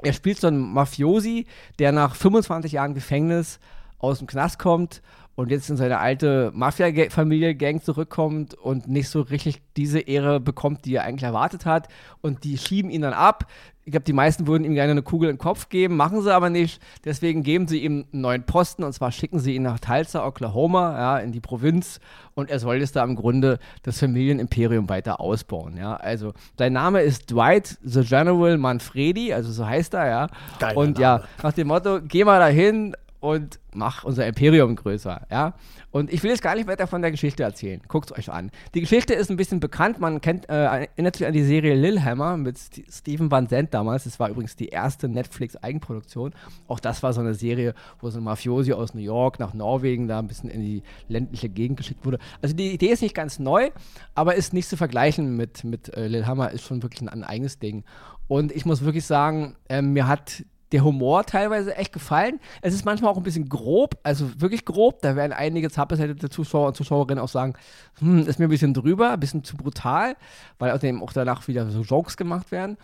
er 0.02 0.14
spielt 0.14 0.40
so 0.40 0.48
einen 0.48 0.74
Mafiosi, 0.74 1.48
der 1.80 1.92
nach 1.92 2.16
25 2.16 2.74
Jahren 2.74 2.94
Gefängnis 2.94 3.60
aus 4.00 4.20
dem 4.20 4.28
Knast 4.28 4.60
kommt 4.60 5.02
und 5.36 5.50
jetzt 5.50 5.70
in 5.70 5.78
seine 5.78 6.00
alte 6.00 6.52
Mafia-Familie-Gang 6.54 7.82
zurückkommt 7.82 8.54
und 8.54 8.88
nicht 8.88 9.10
so 9.10 9.22
richtig 9.22 9.62
diese 9.76 10.00
Ehre 10.00 10.40
bekommt, 10.40 10.86
die 10.86 10.96
er 10.96 11.04
eigentlich 11.04 11.24
erwartet 11.24 11.66
hat. 11.66 11.88
Und 12.22 12.44
die 12.44 12.58
schieben 12.58 12.92
ihn 12.92 13.02
dann 13.02 13.14
ab. 13.14 13.48
Ich 13.86 13.92
glaube, 13.92 14.06
die 14.06 14.14
meisten 14.14 14.48
würden 14.48 14.64
ihm 14.64 14.76
gerne 14.76 14.92
eine 14.92 15.02
Kugel 15.02 15.30
im 15.30 15.38
Kopf 15.38 15.68
geben, 15.68 15.98
machen 15.98 16.22
sie 16.22 16.34
aber 16.34 16.50
nicht. 16.50 16.82
Deswegen 17.04 17.44
geben 17.44 17.68
sie 17.68 17.84
ihm 17.84 18.06
einen 18.14 18.22
neuen 18.22 18.44
Posten 18.44 18.84
und 18.84 18.94
zwar 18.94 19.12
schicken 19.12 19.40
sie 19.40 19.56
ihn 19.56 19.64
nach 19.64 19.80
Tulsa, 19.80 20.26
Oklahoma, 20.26 20.98
ja, 20.98 21.18
in 21.20 21.34
die 21.34 21.42
Provinz 21.42 22.00
und 22.34 22.50
er 22.50 22.60
soll 22.60 22.78
jetzt 22.78 22.96
da 22.96 23.04
im 23.04 23.16
Grunde 23.16 23.60
das 23.84 24.00
Familienimperium 24.00 24.88
weiter 24.90 25.20
ausbauen. 25.20 25.76
Ja. 25.78 25.96
Also 25.96 26.34
sein 26.58 26.74
Name 26.74 27.02
ist 27.02 27.30
Dwight 27.32 27.78
the 27.84 28.04
General 28.04 28.58
Manfredi, 28.58 29.34
also 29.34 29.52
so 29.52 29.68
heißt 29.68 29.94
er, 29.96 30.08
ja. 30.08 30.28
Geiler 30.60 30.78
und 30.78 30.98
ja, 30.98 31.18
Name. 31.18 31.28
nach 31.44 31.54
dem 31.54 31.68
Motto, 31.68 32.00
geh 32.02 32.24
mal 32.24 32.40
dahin 32.40 32.96
und 33.24 33.62
mach 33.74 34.04
unser 34.04 34.28
Imperium 34.28 34.76
größer, 34.76 35.26
ja. 35.32 35.54
Und 35.92 36.12
ich 36.12 36.22
will 36.24 36.32
jetzt 36.32 36.42
gar 36.42 36.56
nicht 36.56 36.68
weiter 36.68 36.88
von 36.88 37.02
der 37.02 37.10
Geschichte 37.10 37.44
erzählen. 37.44 37.80
Guckt 37.88 38.12
es 38.12 38.18
euch 38.18 38.30
an. 38.30 38.52
Die 38.74 38.82
Geschichte 38.82 39.14
ist 39.14 39.32
ein 39.32 39.38
bisschen 39.38 39.62
bekannt. 39.62 39.98
Man 39.98 40.20
kennt, 40.20 40.50
äh, 40.50 40.88
erinnert 40.88 41.16
sich 41.16 41.26
an 41.26 41.32
die 41.32 41.44
Serie 41.44 41.74
Lillehammer 41.74 42.36
mit 42.36 42.58
St 42.58 42.82
Steven 42.90 43.32
Van 43.32 43.48
Zandt 43.48 43.74
damals. 43.74 44.04
Das 44.04 44.20
war 44.20 44.30
übrigens 44.30 44.58
die 44.58 44.68
erste 44.68 45.08
Netflix-Eigenproduktion. 45.08 46.34
Auch 46.68 46.82
das 46.82 47.02
war 47.02 47.14
so 47.14 47.22
eine 47.22 47.34
Serie, 47.34 47.76
wo 48.02 48.10
so 48.10 48.20
ein 48.20 48.26
Mafiosi 48.26 48.74
aus 48.74 48.94
New 48.94 49.00
York 49.00 49.40
nach 49.40 49.54
Norwegen 49.54 50.10
da 50.10 50.20
ein 50.20 50.28
bisschen 50.28 50.50
in 50.50 50.60
die 50.60 50.84
ländliche 51.08 51.48
Gegend 51.48 51.78
geschickt 51.78 52.06
wurde. 52.06 52.20
Also 52.42 52.54
die 52.54 52.74
Idee 52.74 52.88
ist 52.88 53.02
nicht 53.02 53.16
ganz 53.16 53.40
neu, 53.40 53.70
aber 54.16 54.36
ist 54.36 54.52
nicht 54.52 54.68
zu 54.68 54.76
vergleichen 54.76 55.38
mit, 55.38 55.64
mit 55.64 55.96
äh, 55.96 56.08
Lillehammer. 56.08 56.52
Ist 56.52 56.66
schon 56.66 56.84
wirklich 56.84 57.02
ein, 57.02 57.08
ein 57.08 57.24
eigenes 57.24 57.58
Ding. 57.58 57.86
Und 58.28 58.52
ich 58.52 58.66
muss 58.66 58.84
wirklich 58.84 59.06
sagen, 59.06 59.56
ähm, 59.70 59.94
mir 59.94 60.08
hat 60.08 60.44
der 60.74 60.84
Humor 60.84 61.24
teilweise 61.24 61.76
echt 61.78 61.94
gefallen. 61.94 62.40
Es 62.62 62.74
ist 62.74 62.84
manchmal 62.84 63.12
auch 63.12 63.18
ein 63.18 63.24
bisschen 63.24 63.48
grob, 63.48 63.96
also 64.04 64.42
wirklich 64.42 64.66
grob. 64.66 65.02
Da 65.02 65.16
werden 65.16 65.32
einige 65.32 65.70
zappesheitete 65.70 66.30
Zuschauer 66.30 66.68
und 66.68 66.76
Zuschauerinnen 66.76 67.24
auch 67.24 67.30
sagen, 67.30 67.54
hm, 68.00 68.28
ist 68.28 68.40
mir 68.40 68.48
ein 68.48 68.50
bisschen 68.50 68.74
drüber, 68.74 69.12
ein 69.12 69.20
bisschen 69.20 69.44
zu 69.44 69.56
brutal, 69.56 70.16
weil 70.58 70.72
außerdem 70.72 71.02
auch 71.02 71.14
danach 71.14 71.48
wieder 71.48 71.70
so 71.70 71.82
Jokes 71.82 72.18
gemacht 72.18 72.52
werden. 72.52 72.78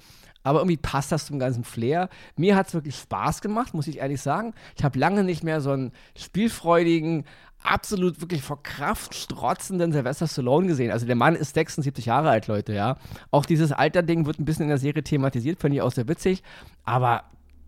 Aber 0.44 0.59
irgendwie 0.59 0.77
passt 0.77 1.12
das 1.12 1.25
zum 1.25 1.39
ganzen 1.39 1.63
Flair. 1.63 2.09
Mir 2.38 2.56
hat 2.56 2.68
es 2.68 2.74
wirklich 2.74 2.95
Spaß 2.95 3.41
gemacht, 3.41 3.74
muss 3.74 3.88
ich 3.88 3.97
ehrlich 3.97 4.21
sagen. 4.21 4.53
Ich 4.77 4.83
habe 4.83 4.97
lange 4.97 5.24
nicht 5.24 5.44
mehr 5.44 5.59
so 5.59 5.71
einen 5.71 5.92
spielfreudigen, 6.15 7.25
absolut 7.62 8.21
wirklich 8.21 8.42
vor 8.42 8.63
Kraft 8.63 9.15
strotzenden 9.15 9.92
Sylvester 9.92 10.27
Stallone 10.27 10.68
gesehen. 10.68 10.92
Also 10.92 11.06
der 11.06 11.15
Mann 11.15 11.35
ist 11.35 11.56
76 11.56 12.06
Jahre 12.06 12.30
alt, 12.30 12.47
Leute, 12.47 12.74
ja. 12.74 12.97
Auch 13.31 13.45
dieses 13.45 13.71
Alterding 13.71 14.25
wird 14.25 14.39
ein 14.39 14.45
bisschen 14.45 14.63
in 14.63 14.69
der 14.69 14.77
Serie 14.77 15.03
thematisiert, 15.03 15.59
finde 15.59 15.77
ich 15.77 15.81
auch 15.81 15.92
sehr 15.92 16.07
witzig. 16.07 16.42
Aber 16.85 17.24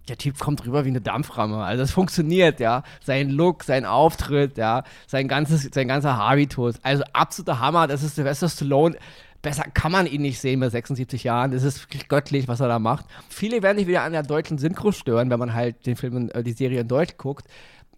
der 0.08 0.18
Typ 0.18 0.40
kommt 0.40 0.66
rüber 0.66 0.86
wie 0.86 0.90
eine 0.90 1.02
Dampframme. 1.02 1.64
Also 1.64 1.84
das 1.84 1.92
funktioniert, 1.92 2.60
ja. 2.60 2.84
Sein 3.04 3.30
Look, 3.30 3.64
sein 3.64 3.86
Auftritt, 3.86 4.58
ja, 4.58 4.84
sein 5.08 5.28
ganzes, 5.28 5.70
sein 5.74 5.88
ganzer 5.88 6.18
Habitus. 6.18 6.76
Also 6.84 7.04
absoluter 7.14 7.60
Hammer. 7.60 7.88
Das 7.88 8.04
ist 8.04 8.16
Sylvester 8.16 8.50
Stallone. 8.50 8.98
Besser 9.42 9.64
kann 9.74 9.92
man 9.92 10.06
ihn 10.06 10.22
nicht 10.22 10.40
sehen 10.40 10.60
bei 10.60 10.70
76 10.70 11.24
Jahren. 11.24 11.52
Das 11.52 11.64
ist 11.64 11.84
wirklich 11.84 12.08
göttlich, 12.08 12.48
was 12.48 12.60
er 12.60 12.68
da 12.68 12.78
macht. 12.78 13.06
Viele 13.30 13.64
werden 13.64 13.78
sich 13.78 13.88
wieder 13.88 14.04
an 14.04 14.12
der 14.12 14.24
deutschen 14.24 14.60
Synchro 14.60 14.92
stören, 14.92 15.30
wenn 15.30 15.40
man 15.40 15.54
halt 15.54 15.86
den 15.86 15.96
Film, 15.96 16.30
äh, 16.34 16.44
die 16.44 16.52
Serie 16.52 16.82
in 16.82 16.88
Deutsch 16.88 17.18
guckt. 17.18 17.48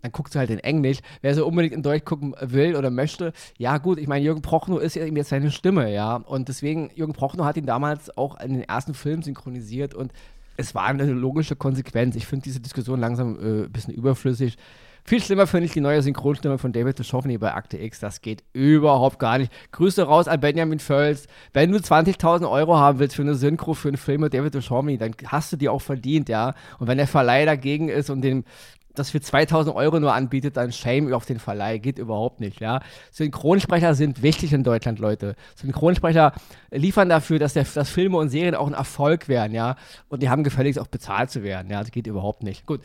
Dann 0.02 0.12
guckt 0.12 0.34
sie 0.34 0.40
halt 0.40 0.50
in 0.50 0.60
Englisch. 0.60 1.00
Wer 1.22 1.34
so 1.34 1.48
unbedingt 1.48 1.74
in 1.74 1.82
Deutsch 1.82 2.04
gucken 2.04 2.36
will 2.42 2.76
oder 2.76 2.92
möchte, 2.92 3.32
ja 3.58 3.78
gut, 3.78 3.98
ich 3.98 4.08
meine, 4.08 4.24
Jürgen 4.24 4.42
Prochnow 4.42 4.80
ist 4.80 4.98
eben 4.98 5.16
jetzt 5.16 5.30
seine 5.30 5.50
Stimme, 5.50 5.94
ja. 5.94 6.18
Und 6.18 6.50
deswegen, 6.50 6.92
Jürgen 6.96 7.14
Prochnow 7.14 7.46
hat 7.46 7.56
ihn 7.56 7.66
damals 7.66 8.16
auch 8.18 8.40
in 8.40 8.54
den 8.54 8.64
ersten 8.64 8.94
Filmen 8.94 9.24
synchronisiert 9.24 9.94
und 9.94 10.12
es 10.58 10.76
war 10.76 10.86
eine 10.86 11.06
logische 11.06 11.56
Konsequenz. 11.56 12.16
Ich 12.16 12.28
finde 12.28 12.44
diese 12.44 12.60
Diskussion 12.60 13.00
langsam 13.00 13.38
äh, 13.40 13.64
ein 13.66 13.72
bisschen 13.72 13.94
überflüssig. 13.94 14.58
Viel 15.06 15.22
schlimmer 15.22 15.48
finde 15.48 15.66
ich 15.66 15.74
die 15.74 15.82
neue 15.82 16.02
Synchronstimme 16.02 16.58
von 16.58 16.72
David 16.72 16.98
Duchovny 16.98 17.38
bei 17.38 17.54
Akte 17.54 17.78
X. 17.78 18.00
Das 18.00 18.22
geht 18.22 18.44
überhaupt 18.54 19.20
gar 19.20 19.38
nicht. 19.38 19.52
Grüße 19.74 20.04
raus 20.04 20.30
an 20.30 20.40
Benjamin 20.40 20.80
Völz. 20.80 21.28
Wenn 21.52 21.72
du 21.72 21.80
20.000 21.80 22.50
Euro 22.50 22.78
haben 22.78 23.00
willst 23.00 23.18
für 23.18 23.22
eine 23.22 23.36
Synchro 23.36 23.74
für 23.74 23.90
einen 23.90 23.98
Film 23.98 24.22
mit 24.22 24.34
David 24.34 24.56
Duchovny, 24.56 24.98
dann 24.98 25.14
hast 25.28 25.52
du 25.52 25.58
die 25.58 25.68
auch 25.68 25.82
verdient, 25.82 26.30
ja. 26.30 26.54
Und 26.80 26.88
wenn 26.88 26.98
der 26.98 27.08
Verleih 27.08 27.46
dagegen 27.46 27.90
ist 27.90 28.10
und 28.10 28.22
dem 28.22 28.46
das 28.96 29.10
für 29.10 29.20
2000 29.20 29.76
Euro 29.76 30.00
nur 30.00 30.14
anbietet, 30.14 30.58
dann 30.58 30.72
shame 30.72 31.14
auf 31.14 31.26
den 31.26 31.40
Verleih. 31.40 31.80
Geht 31.80 31.98
überhaupt 31.98 32.40
nicht, 32.40 32.60
ja. 32.60 32.82
Synchronsprecher 33.12 33.96
sind 33.96 34.22
wichtig 34.22 34.54
in 34.54 34.64
Deutschland, 34.64 35.00
Leute. 35.00 35.36
Synchronsprecher 35.56 36.34
liefern 36.72 37.10
dafür, 37.10 37.40
dass, 37.40 37.54
der, 37.54 37.66
dass 37.66 37.90
Filme 37.90 38.18
und 38.18 38.30
Serien 38.30 38.56
auch 38.56 38.68
ein 38.68 38.74
Erfolg 38.74 39.28
werden, 39.28 39.54
ja. 39.54 39.76
Und 40.10 40.22
die 40.22 40.30
haben 40.30 40.44
gefälligst 40.44 40.80
auch 40.80 40.88
bezahlt 40.88 41.32
zu 41.32 41.44
werden, 41.44 41.72
ja. 41.72 41.80
Das 41.80 41.92
geht 41.92 42.08
überhaupt 42.08 42.44
nicht. 42.44 42.66
Gut. 42.66 42.82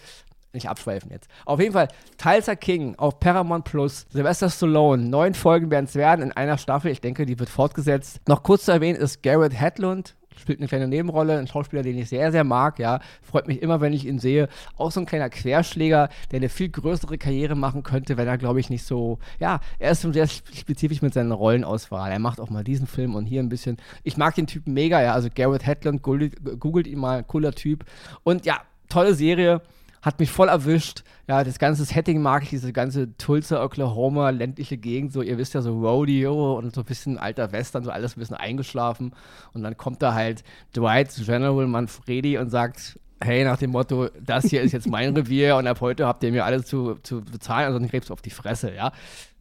Nicht 0.52 0.69
abschweifen 0.69 1.11
jetzt. 1.11 1.28
Auf 1.45 1.61
jeden 1.61 1.75
Fall, 1.75 1.88
Tulsa 2.17 2.55
King 2.55 2.95
auf 2.97 3.21
Paramount 3.21 3.64
Plus, 3.64 4.07
Sylvester 4.11 4.49
Stallone, 4.49 5.02
neun 5.05 5.35
Folgen 5.35 5.71
werden 5.71 5.85
es 5.85 5.95
werden 5.95 6.23
in 6.23 6.33
einer 6.33 6.57
Staffel. 6.57 6.90
Ich 6.90 7.02
denke, 7.02 7.26
die 7.26 7.38
wird 7.38 7.50
fortgesetzt. 7.50 8.21
Noch 8.26 8.43
kurz 8.43 8.64
zu 8.64 8.73
erwähnen 8.73 8.99
ist 8.99 9.23
Garrett 9.23 9.52
Hedlund, 9.52 10.17
spielt 10.38 10.59
eine 10.59 10.69
kleine 10.69 10.88
Nebenrolle, 10.88 11.38
ein 11.38 11.47
Schauspieler, 11.47 11.83
den 11.83 11.99
ich 11.99 12.09
sehr, 12.09 12.33
sehr 12.33 12.45
mag, 12.45 12.78
ja. 12.78 13.00
Freut 13.23 13.47
mich 13.47 13.61
immer, 13.61 13.81
wenn 13.81 13.93
ich 13.93 14.07
ihn 14.07 14.19
sehe. 14.19 14.49
Auch 14.76 14.90
so 14.90 15.00
ein 15.00 15.07
kleiner 15.07 15.28
Querschläger, 15.28 16.09
der 16.31 16.38
eine 16.38 16.49
viel 16.49 16.71
größere 16.71 17.19
Karriere 17.19 17.55
machen 17.55 17.83
könnte, 17.83 18.17
wenn 18.17 18.28
er, 18.28 18.38
glaube 18.38 18.61
ich, 18.61 18.71
nicht 18.71 18.85
so, 18.85 19.19
ja, 19.38 19.61
er 19.78 19.90
ist 19.90 20.02
schon 20.02 20.12
sehr 20.12 20.28
spezifisch 20.28 21.02
mit 21.02 21.12
seiner 21.12 21.35
Rollenauswahl. 21.35 22.11
Er 22.11 22.19
macht 22.19 22.40
auch 22.40 22.50
mal 22.50 22.64
diesen 22.64 22.87
Film 22.87 23.14
und 23.14 23.26
hier 23.26 23.43
ein 23.43 23.49
bisschen. 23.49 23.76
Ich 24.02 24.17
mag 24.17 24.35
den 24.35 24.47
Typen 24.47 24.73
mega, 24.73 25.02
ja. 25.02 25.12
Also 25.12 25.28
Garrett 25.35 25.67
Hedlund, 25.67 26.02
googelt, 26.02 26.37
googelt 26.59 26.87
ihn 26.87 27.00
mal, 27.00 27.23
cooler 27.23 27.52
Typ. 27.52 27.85
Und 28.23 28.47
ja, 28.47 28.62
tolle 28.88 29.14
Serie. 29.14 29.61
Hat 30.02 30.21
mich 30.21 30.31
voll 30.31 30.49
erwischt. 30.49 31.02
Ja, 31.26 31.45
das 31.45 31.59
ganze 31.59 31.85
Setting 31.85 32.23
mag 32.23 32.43
ich, 32.45 32.50
diese 32.50 32.73
ganze 32.73 33.17
Tulsa, 33.17 33.62
Oklahoma, 33.62 34.31
ländliche 34.31 34.76
Gegend, 34.76 35.12
so, 35.12 35.23
ihr 35.23 35.38
wisst 35.38 35.55
ja, 35.55 35.62
so 35.62 35.78
Rodeo 35.78 36.57
und 36.57 36.75
so 36.75 36.83
ein 36.83 36.85
bisschen 36.85 37.19
alter 37.19 37.52
Western, 37.52 37.85
so 37.85 37.90
alles 37.90 38.17
ein 38.17 38.21
bisschen 38.21 38.37
eingeschlafen. 38.37 39.12
Und 39.52 39.62
dann 39.62 39.76
kommt 39.76 40.02
da 40.02 40.14
halt 40.14 40.45
Dwight, 40.75 41.14
General 41.25 41.67
Manfredi 41.67 42.38
und 42.38 42.50
sagt, 42.50 42.99
hey, 43.21 43.45
nach 43.45 43.59
dem 43.59 43.71
Motto, 43.71 44.09
das 44.25 44.45
hier 44.47 44.62
ist 44.62 44.73
jetzt 44.73 44.88
mein 44.88 45.14
Revier 45.14 45.57
und 45.57 45.67
ab 45.67 45.81
heute 45.81 46.07
habt 46.07 46.23
ihr 46.23 46.31
mir 46.31 46.45
alles 46.45 46.67
zu, 46.67 46.95
zu 47.02 47.23
bezahlen, 47.23 47.67
ansonsten 47.67 47.90
kriegst 47.90 48.11
du 48.11 48.12
auf 48.12 48.23
die 48.23 48.31
Fresse, 48.31 48.75
ja. 48.75 48.93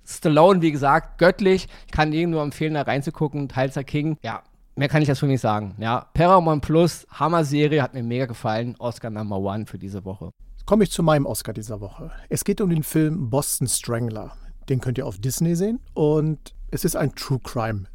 Stallone, 0.06 0.62
wie 0.62 0.72
gesagt, 0.72 1.18
göttlich. 1.18 1.68
Ich 1.86 1.92
kann 1.92 2.14
jedem 2.14 2.32
nur 2.32 2.42
empfehlen, 2.42 2.76
da 2.76 2.84
reinzugucken. 2.84 3.50
Tulsa 3.50 3.84
King, 3.84 4.18
ja, 4.24 4.42
mehr 4.78 4.88
kann 4.88 5.02
ich 5.02 5.10
dazu 5.10 5.26
nicht 5.26 5.42
sagen. 5.42 5.76
Ja, 5.80 6.08
Paramount 6.14 6.64
Plus, 6.64 7.06
Hammer-Serie, 7.12 7.84
hat 7.84 7.94
mir 7.94 8.04
mega 8.04 8.26
gefallen. 8.26 8.76
Oscar 8.80 9.10
Number 9.10 9.38
One 9.38 9.66
für 9.66 9.78
diese 9.78 10.06
Woche. 10.06 10.32
Komme 10.68 10.84
ich 10.84 10.92
zu 10.92 11.02
meinem 11.02 11.26
Oscar 11.26 11.54
dieser 11.54 11.80
Woche. 11.80 12.12
Es 12.28 12.44
geht 12.44 12.60
um 12.60 12.70
den 12.70 12.84
Film 12.84 13.30
Boston 13.30 13.70
Strangler. 13.70 14.36
Den 14.68 14.82
könnt 14.82 14.98
ihr 14.98 15.08
auf 15.08 15.18
Disney 15.18 15.56
sehen 15.56 15.80
und 15.94 16.54
es 16.72 16.84
ist 16.84 16.98
ein 16.98 17.16
True 17.16 17.40
Crime 17.42 17.86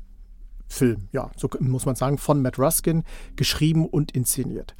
Film, 0.68 1.06
ja, 1.12 1.30
so 1.36 1.50
muss 1.60 1.84
man 1.84 1.96
sagen, 1.96 2.16
von 2.16 2.40
Matt 2.40 2.58
Ruskin, 2.58 3.04
geschrieben 3.36 3.84
und 3.84 4.12
inszeniert. 4.12 4.74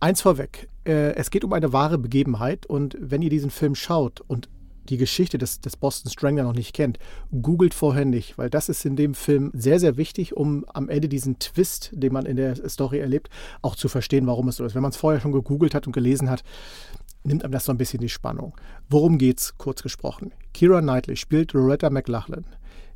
Eins 0.00 0.20
vorweg, 0.20 0.68
äh, 0.84 1.14
es 1.14 1.30
geht 1.30 1.44
um 1.44 1.52
eine 1.52 1.72
wahre 1.72 1.96
Begebenheit 1.96 2.66
und 2.66 2.96
wenn 2.98 3.22
ihr 3.22 3.30
diesen 3.30 3.50
Film 3.50 3.76
schaut 3.76 4.20
und 4.22 4.48
die 4.86 4.96
Geschichte 4.96 5.38
des, 5.38 5.60
des 5.60 5.76
Boston 5.76 6.10
Strangler 6.10 6.44
noch 6.44 6.54
nicht 6.54 6.74
kennt, 6.74 6.98
googelt 7.42 7.74
vorher 7.74 8.04
nicht, 8.04 8.38
weil 8.38 8.50
das 8.50 8.68
ist 8.68 8.84
in 8.84 8.96
dem 8.96 9.14
Film 9.14 9.50
sehr, 9.54 9.80
sehr 9.80 9.96
wichtig, 9.96 10.36
um 10.36 10.64
am 10.72 10.88
Ende 10.88 11.08
diesen 11.08 11.38
Twist, 11.38 11.90
den 11.92 12.12
man 12.12 12.26
in 12.26 12.36
der 12.36 12.56
Story 12.68 12.98
erlebt, 12.98 13.28
auch 13.62 13.76
zu 13.76 13.88
verstehen, 13.88 14.26
warum 14.26 14.48
es 14.48 14.56
so 14.56 14.64
ist. 14.64 14.74
Wenn 14.74 14.82
man 14.82 14.92
es 14.92 14.96
vorher 14.96 15.20
schon 15.20 15.32
gegoogelt 15.32 15.74
hat 15.74 15.86
und 15.86 15.92
gelesen 15.92 16.30
hat, 16.30 16.42
nimmt 17.24 17.44
einem 17.44 17.52
das 17.52 17.64
so 17.64 17.72
ein 17.72 17.78
bisschen 17.78 18.00
die 18.00 18.08
Spannung. 18.08 18.54
Worum 18.88 19.18
geht's, 19.18 19.58
kurz 19.58 19.82
gesprochen? 19.82 20.32
Kira 20.54 20.80
Knightley 20.80 21.16
spielt 21.16 21.52
Loretta 21.52 21.90
McLachlan. 21.90 22.46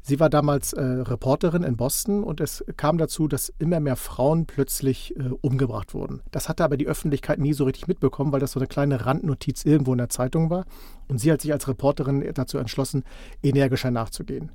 Sie 0.02 0.18
war 0.18 0.30
damals 0.30 0.72
äh, 0.72 0.82
Reporterin 0.82 1.62
in 1.62 1.76
Boston 1.76 2.24
und 2.24 2.40
es 2.40 2.64
kam 2.76 2.98
dazu, 2.98 3.28
dass 3.28 3.52
immer 3.58 3.80
mehr 3.80 3.96
Frauen 3.96 4.46
plötzlich 4.46 5.14
äh, 5.16 5.30
umgebracht 5.40 5.94
wurden. 5.94 6.22
Das 6.30 6.48
hatte 6.48 6.64
aber 6.64 6.76
die 6.76 6.86
Öffentlichkeit 6.86 7.38
nie 7.38 7.52
so 7.52 7.64
richtig 7.64 7.86
mitbekommen, 7.86 8.32
weil 8.32 8.40
das 8.40 8.52
so 8.52 8.60
eine 8.60 8.66
kleine 8.66 9.06
Randnotiz 9.06 9.64
irgendwo 9.64 9.92
in 9.92 9.98
der 9.98 10.08
Zeitung 10.08 10.50
war. 10.50 10.64
Und 11.08 11.18
sie 11.18 11.30
hat 11.30 11.42
sich 11.42 11.52
als 11.52 11.68
Reporterin 11.68 12.24
dazu 12.34 12.58
entschlossen, 12.58 13.04
energischer 13.42 13.90
nachzugehen. 13.90 14.50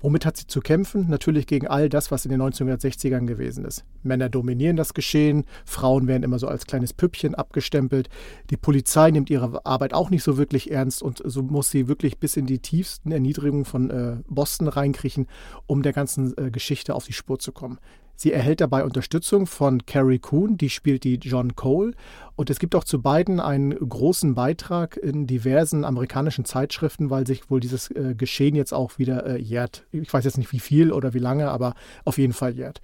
Womit 0.00 0.26
hat 0.26 0.36
sie 0.36 0.46
zu 0.46 0.60
kämpfen? 0.60 1.06
Natürlich 1.08 1.46
gegen 1.46 1.66
all 1.66 1.88
das, 1.88 2.10
was 2.10 2.24
in 2.24 2.30
den 2.30 2.42
1960ern 2.42 3.26
gewesen 3.26 3.64
ist. 3.64 3.84
Männer 4.02 4.28
dominieren 4.28 4.76
das 4.76 4.94
Geschehen, 4.94 5.44
Frauen 5.64 6.06
werden 6.06 6.22
immer 6.22 6.38
so 6.38 6.48
als 6.48 6.66
kleines 6.66 6.92
Püppchen 6.92 7.34
abgestempelt, 7.34 8.08
die 8.50 8.56
Polizei 8.56 9.10
nimmt 9.10 9.30
ihre 9.30 9.64
Arbeit 9.64 9.94
auch 9.94 10.10
nicht 10.10 10.22
so 10.22 10.36
wirklich 10.36 10.70
ernst 10.70 11.02
und 11.02 11.22
so 11.24 11.42
muss 11.42 11.70
sie 11.70 11.88
wirklich 11.88 12.18
bis 12.18 12.36
in 12.36 12.46
die 12.46 12.58
tiefsten 12.58 13.12
Erniedrigungen 13.12 13.64
von 13.64 13.90
äh, 13.90 14.16
Boston 14.28 14.68
reinkriechen, 14.68 15.26
um 15.66 15.82
der 15.82 15.92
ganzen 15.92 16.36
äh, 16.36 16.50
Geschichte 16.50 16.94
auf 16.94 17.06
die 17.06 17.12
Spur 17.12 17.38
zu 17.38 17.52
kommen. 17.52 17.78
Sie 18.16 18.32
erhält 18.32 18.60
dabei 18.60 18.84
Unterstützung 18.84 19.46
von 19.46 19.84
Carrie 19.86 20.18
Coon, 20.18 20.56
die 20.56 20.70
spielt 20.70 21.04
die 21.04 21.16
John 21.16 21.54
Cole. 21.54 21.92
Und 22.34 22.50
es 22.50 22.58
gibt 22.58 22.74
auch 22.74 22.84
zu 22.84 23.00
beiden 23.00 23.40
einen 23.40 23.74
großen 23.74 24.34
Beitrag 24.34 24.96
in 24.96 25.26
diversen 25.26 25.84
amerikanischen 25.84 26.44
Zeitschriften, 26.44 27.10
weil 27.10 27.26
sich 27.26 27.50
wohl 27.50 27.60
dieses 27.60 27.90
äh, 27.90 28.14
Geschehen 28.16 28.54
jetzt 28.54 28.72
auch 28.72 28.98
wieder 28.98 29.26
äh, 29.26 29.40
jährt. 29.40 29.84
Ich 29.92 30.12
weiß 30.12 30.24
jetzt 30.24 30.38
nicht 30.38 30.52
wie 30.52 30.58
viel 30.58 30.92
oder 30.92 31.14
wie 31.14 31.18
lange, 31.18 31.50
aber 31.50 31.74
auf 32.04 32.18
jeden 32.18 32.32
Fall 32.32 32.54
jährt. 32.54 32.80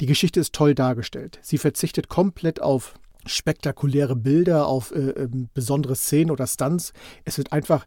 Die 0.00 0.06
Geschichte 0.06 0.40
ist 0.40 0.54
toll 0.54 0.74
dargestellt. 0.74 1.38
Sie 1.42 1.58
verzichtet 1.58 2.08
komplett 2.08 2.62
auf 2.62 2.94
spektakuläre 3.26 4.16
Bilder, 4.16 4.66
auf 4.66 4.92
äh, 4.92 5.10
ähm, 5.10 5.48
besondere 5.52 5.96
Szenen 5.96 6.30
oder 6.30 6.46
Stunts. 6.46 6.92
Es 7.24 7.38
wird 7.38 7.52
einfach 7.52 7.86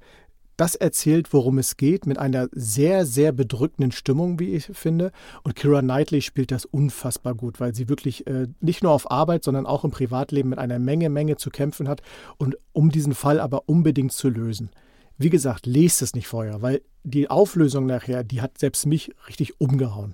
das 0.60 0.76
erzählt, 0.76 1.32
worum 1.32 1.58
es 1.58 1.78
geht, 1.78 2.06
mit 2.06 2.18
einer 2.18 2.50
sehr, 2.52 3.06
sehr 3.06 3.32
bedrückenden 3.32 3.92
Stimmung, 3.92 4.40
wie 4.40 4.54
ich 4.54 4.66
finde. 4.74 5.12
Und 5.44 5.56
Kira 5.56 5.82
Knightley 5.82 6.22
spielt 6.22 6.52
das 6.52 6.66
unfassbar 6.66 7.34
gut, 7.34 7.60
weil 7.60 7.74
sie 7.74 7.88
wirklich 7.88 8.28
äh, 8.28 8.48
nicht 8.60 8.84
nur 8.84 8.92
auf 8.92 9.10
Arbeit, 9.10 9.44
sondern 9.44 9.66
auch 9.66 9.86
im 9.86 9.92
Privatleben 9.92 10.50
mit 10.50 10.60
einer 10.60 10.80
Menge, 10.80 11.10
Menge 11.10 11.38
zu 11.38 11.50
kämpfen 11.50 11.88
hat 11.88 12.02
und 12.38 12.58
um 12.74 12.92
diesen 12.92 13.14
Fall 13.14 13.40
aber 13.40 13.70
unbedingt 13.70 14.12
zu 14.12 14.28
lösen. 14.30 14.70
Wie 15.18 15.30
gesagt, 15.30 15.66
lest 15.66 16.02
es 16.02 16.14
nicht 16.14 16.28
vorher, 16.28 16.62
weil 16.62 16.82
die 17.04 17.30
Auflösung 17.30 17.86
nachher, 17.86 18.24
die 18.24 18.42
hat 18.42 18.58
selbst 18.58 18.86
mich 18.86 19.14
richtig 19.28 19.62
umgehauen. 19.62 20.14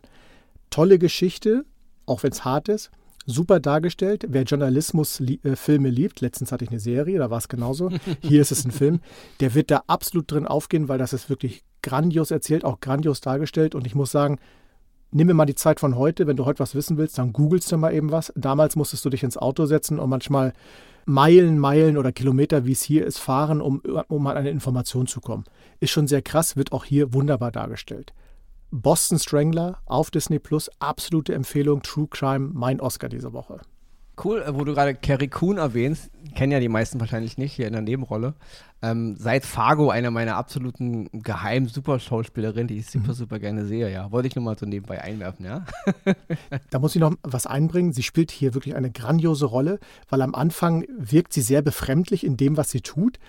Tolle 0.70 1.00
Geschichte, 1.00 1.66
auch 2.06 2.24
wenn 2.24 2.32
es 2.32 2.46
hart 2.46 2.70
ist 2.70 2.92
super 3.26 3.60
dargestellt. 3.60 4.26
Wer 4.30 4.44
Journalismus-Filme 4.44 5.88
äh, 5.88 5.92
liebt, 5.92 6.22
letztens 6.22 6.52
hatte 6.52 6.64
ich 6.64 6.72
eine 6.72 6.80
Serie, 6.80 7.20
da 7.20 7.30
war 7.30 7.38
es 7.38 7.48
genauso. 7.48 7.90
Hier 8.22 8.42
ist 8.42 8.52
es 8.52 8.66
ein 8.66 8.72
Film. 8.72 9.00
Der 9.40 9.54
wird 9.54 9.72
da 9.72 9.84
absolut 9.88 10.32
drin 10.32 10.46
aufgehen, 10.46 10.88
weil 10.88 10.98
das 10.98 11.14
ist 11.14 11.30
wirklich 11.30 11.64
grandios 11.82 12.32
erzählt, 12.32 12.66
auch 12.66 12.80
grandios 12.80 13.22
dargestellt. 13.22 13.76
Und 13.76 13.88
ich 13.88 13.96
muss 13.96 14.12
sagen, 14.12 14.40
nimm 15.12 15.28
mir 15.28 15.34
mal 15.34 15.46
die 15.46 15.56
Zeit 15.56 15.80
von 15.80 15.96
heute. 15.96 16.28
Wenn 16.28 16.38
du 16.38 16.46
heute 16.46 16.60
was 16.60 16.76
wissen 16.76 16.98
willst, 16.98 17.18
dann 17.18 17.34
googelst 17.34 17.72
du 17.72 17.78
mal 17.78 17.94
eben 17.94 18.12
was. 18.12 18.32
Damals 18.36 18.76
musstest 18.76 19.06
du 19.06 19.10
dich 19.10 19.24
ins 19.24 19.38
Auto 19.38 19.66
setzen 19.66 20.00
und 20.00 20.10
manchmal 20.10 20.54
Meilen, 21.06 21.60
Meilen 21.60 21.98
oder 21.98 22.12
Kilometer, 22.12 22.66
wie 22.66 22.72
es 22.72 22.82
hier 22.82 23.06
ist, 23.06 23.20
fahren, 23.20 23.62
um, 23.62 23.82
um 24.08 24.26
an 24.26 24.38
eine 24.38 24.50
Information 24.50 25.06
zu 25.06 25.22
kommen. 25.22 25.44
Ist 25.80 25.92
schon 25.92 26.08
sehr 26.08 26.24
krass, 26.24 26.58
wird 26.58 26.72
auch 26.72 26.84
hier 26.84 27.14
wunderbar 27.14 27.52
dargestellt. 27.52 28.14
Boston 28.72 29.20
Strangler 29.20 29.80
auf 29.86 30.12
Disney 30.12 30.40
Plus. 30.40 30.70
Absolute 30.80 31.34
Empfehlung. 31.34 31.82
True 31.82 32.08
Crime, 32.10 32.52
mein 32.54 32.80
Oscar 32.82 33.10
diese 33.10 33.34
Woche. 33.34 33.62
Cool, 34.24 34.42
äh, 34.42 34.56
wo 34.56 34.64
du 34.64 34.74
gerade 34.74 34.96
Carrie 34.96 35.28
Coon 35.28 35.58
erwähnst, 35.58 36.10
kennen 36.36 36.52
ja 36.52 36.60
die 36.60 36.70
meisten 36.70 37.00
wahrscheinlich 37.00 37.38
nicht 37.38 37.54
hier 37.54 37.68
in 37.68 37.74
der 37.74 37.82
Nebenrolle. 37.82 38.34
Ähm, 38.82 39.16
seit 39.18 39.46
Fargo 39.46 39.90
eine 39.90 40.12
meiner 40.12 40.36
absoluten 40.36 41.10
geheimen 41.12 41.68
Super-Schauspielerinnen, 41.68 42.68
die 42.68 42.78
ich 42.78 42.88
super, 42.88 43.10
mhm. 43.10 43.14
super 43.14 43.40
gerne 43.40 43.66
sehe, 43.66 43.92
ja. 43.92 44.12
Wollte 44.12 44.28
ich 44.28 44.36
nur 44.36 44.46
mal 44.46 44.58
so 44.58 44.66
nebenbei 44.66 45.02
einwerfen, 45.02 45.46
ja. 45.46 45.66
da 46.70 46.80
muss 46.80 46.96
ich 46.96 47.02
noch 47.02 47.16
was 47.24 47.48
einbringen. 47.48 47.94
Sie 47.94 48.04
spielt 48.04 48.32
hier 48.32 48.54
wirklich 48.54 48.76
eine 48.76 48.92
grandiose 48.92 49.46
Rolle, 49.46 49.80
weil 50.10 50.22
am 50.22 50.36
Anfang 50.36 50.86
wirkt 50.98 51.34
sie 51.34 51.42
sehr 51.42 51.62
befremdlich 51.62 52.26
in 52.26 52.38
dem, 52.38 52.58
was 52.58 52.70
sie 52.70 52.82
tut. 52.82 53.20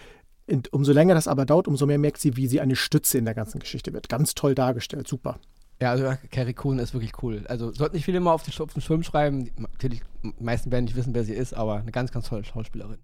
Und 0.48 0.72
umso 0.72 0.92
länger 0.92 1.14
das 1.14 1.26
aber 1.26 1.44
dauert, 1.44 1.66
umso 1.66 1.86
mehr 1.86 1.98
merkt 1.98 2.18
sie, 2.18 2.36
wie 2.36 2.46
sie 2.46 2.60
eine 2.60 2.76
Stütze 2.76 3.18
in 3.18 3.24
der 3.24 3.34
ganzen 3.34 3.58
Geschichte 3.58 3.92
wird. 3.92 4.08
Ganz 4.08 4.34
toll 4.34 4.54
dargestellt, 4.54 5.08
super. 5.08 5.40
Ja, 5.80 5.90
also 5.90 6.10
Carrie 6.30 6.54
Coon 6.54 6.78
ist 6.78 6.94
wirklich 6.94 7.22
cool. 7.22 7.44
Also 7.48 7.72
sollten 7.72 7.96
nicht 7.96 8.04
viele 8.04 8.20
mal 8.20 8.32
auf 8.32 8.44
den, 8.44 8.54
auf 8.62 8.72
den 8.72 8.80
Schirm 8.80 9.02
schreiben. 9.02 9.50
Natürlich, 9.58 10.00
die 10.22 10.32
meisten 10.38 10.70
werden 10.70 10.84
nicht 10.84 10.96
wissen, 10.96 11.14
wer 11.14 11.24
sie 11.24 11.34
ist, 11.34 11.52
aber 11.52 11.76
eine 11.76 11.92
ganz, 11.92 12.12
ganz 12.12 12.28
tolle 12.28 12.44
Schauspielerin. 12.44 12.98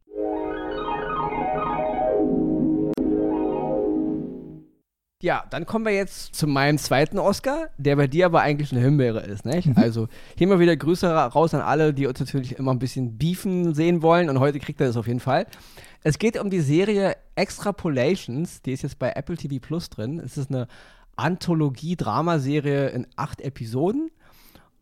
Ja, 5.22 5.44
dann 5.50 5.66
kommen 5.66 5.84
wir 5.84 5.92
jetzt 5.92 6.34
zu 6.34 6.48
meinem 6.48 6.78
zweiten 6.78 7.20
Oscar, 7.20 7.68
der 7.78 7.94
bei 7.94 8.08
dir 8.08 8.26
aber 8.26 8.40
eigentlich 8.40 8.72
eine 8.72 8.80
Himbeere 8.80 9.20
ist, 9.20 9.44
nicht? 9.44 9.68
Mhm. 9.68 9.74
Also 9.76 10.08
hier 10.36 10.48
mal 10.48 10.58
wieder 10.58 10.76
Grüße 10.76 11.08
raus 11.08 11.54
an 11.54 11.60
alle, 11.60 11.94
die 11.94 12.08
uns 12.08 12.18
natürlich 12.18 12.58
immer 12.58 12.72
ein 12.72 12.80
bisschen 12.80 13.18
beefen 13.18 13.72
sehen 13.72 14.02
wollen 14.02 14.28
und 14.28 14.40
heute 14.40 14.58
kriegt 14.58 14.80
er 14.80 14.88
das 14.88 14.96
auf 14.96 15.06
jeden 15.06 15.20
Fall. 15.20 15.46
Es 16.04 16.18
geht 16.18 16.38
um 16.38 16.50
die 16.50 16.60
Serie 16.60 17.16
Extrapolations, 17.36 18.62
die 18.62 18.72
ist 18.72 18.82
jetzt 18.82 18.98
bei 18.98 19.12
Apple 19.12 19.36
TV 19.36 19.56
Plus 19.60 19.88
drin. 19.88 20.18
Es 20.18 20.36
ist 20.36 20.50
eine 20.50 20.66
Anthologie-Dramaserie 21.16 22.88
in 22.88 23.06
acht 23.16 23.40
Episoden. 23.40 24.10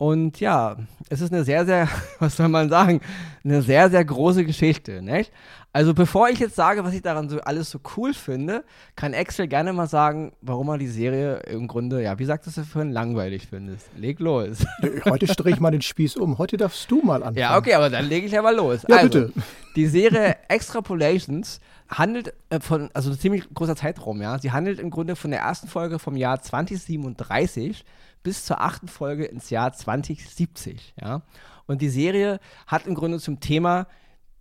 Und 0.01 0.41
ja, 0.41 0.77
es 1.11 1.21
ist 1.21 1.31
eine 1.31 1.45
sehr, 1.45 1.67
sehr, 1.67 1.87
was 2.21 2.35
soll 2.35 2.49
man 2.49 2.71
sagen, 2.71 3.03
eine 3.45 3.61
sehr, 3.61 3.91
sehr 3.91 4.03
große 4.03 4.47
Geschichte, 4.47 5.03
nicht? 5.03 5.31
Also 5.75 5.93
bevor 5.93 6.31
ich 6.31 6.39
jetzt 6.39 6.57
sage, 6.57 6.83
was 6.85 6.95
ich 6.95 7.03
daran 7.03 7.29
so 7.29 7.39
alles 7.43 7.71
so 7.71 7.81
cool 7.99 8.15
finde, 8.15 8.65
kann 8.97 9.13
Axel 9.13 9.47
gerne 9.47 9.75
mal 9.75 9.89
sagen, 9.89 10.33
warum 10.41 10.71
er 10.71 10.79
die 10.79 10.89
Serie 10.89 11.41
im 11.41 11.69
Grunde, 11.69 12.03
ja, 12.03 12.19
wie 12.19 12.25
sagst 12.25 12.47
du 12.57 12.65
für 12.65 12.83
langweilig 12.83 13.47
findest. 13.49 13.91
Leg 13.95 14.21
los. 14.21 14.65
Heute 15.05 15.27
drehe 15.27 15.53
ich 15.53 15.61
mal 15.61 15.71
den 15.71 15.83
Spieß 15.83 16.17
um. 16.17 16.39
Heute 16.39 16.57
darfst 16.57 16.91
du 16.91 17.03
mal 17.03 17.17
anfangen. 17.17 17.37
Ja, 17.37 17.59
okay, 17.59 17.75
aber 17.75 17.91
dann 17.91 18.07
lege 18.07 18.25
ich 18.25 18.33
ja 18.33 18.41
mal 18.41 18.57
los. 18.57 18.87
Ja, 18.89 18.97
also, 18.97 19.27
bitte. 19.27 19.33
Die 19.77 19.87
Serie 19.87 20.35
Extrapolations 20.49 21.61
handelt 21.91 22.35
äh, 22.49 22.61
von, 22.61 22.91
also 22.95 23.11
ein 23.11 23.19
ziemlich 23.19 23.53
großer 23.53 23.77
Zeitraum, 23.77 24.23
ja. 24.23 24.39
Sie 24.39 24.53
handelt 24.53 24.79
im 24.79 24.91
Grunde 24.91 25.17
von 25.17 25.31
der 25.31 25.41
ersten 25.41 25.69
Folge 25.69 25.99
vom 25.99 26.17
Jahr 26.17 26.41
2037 26.41 27.85
bis 28.23 28.45
zur 28.45 28.61
achten 28.61 28.89
Folge 28.89 29.25
ins 29.25 29.51
Jahr 29.51 29.73
2070. 29.73 30.95
Ja? 31.01 31.23
Und 31.67 31.83
die 31.83 31.89
Serie 31.89 32.41
hat 32.67 32.87
im 32.87 32.95
Grunde 32.95 33.19
zum 33.19 33.41
Thema 33.41 33.87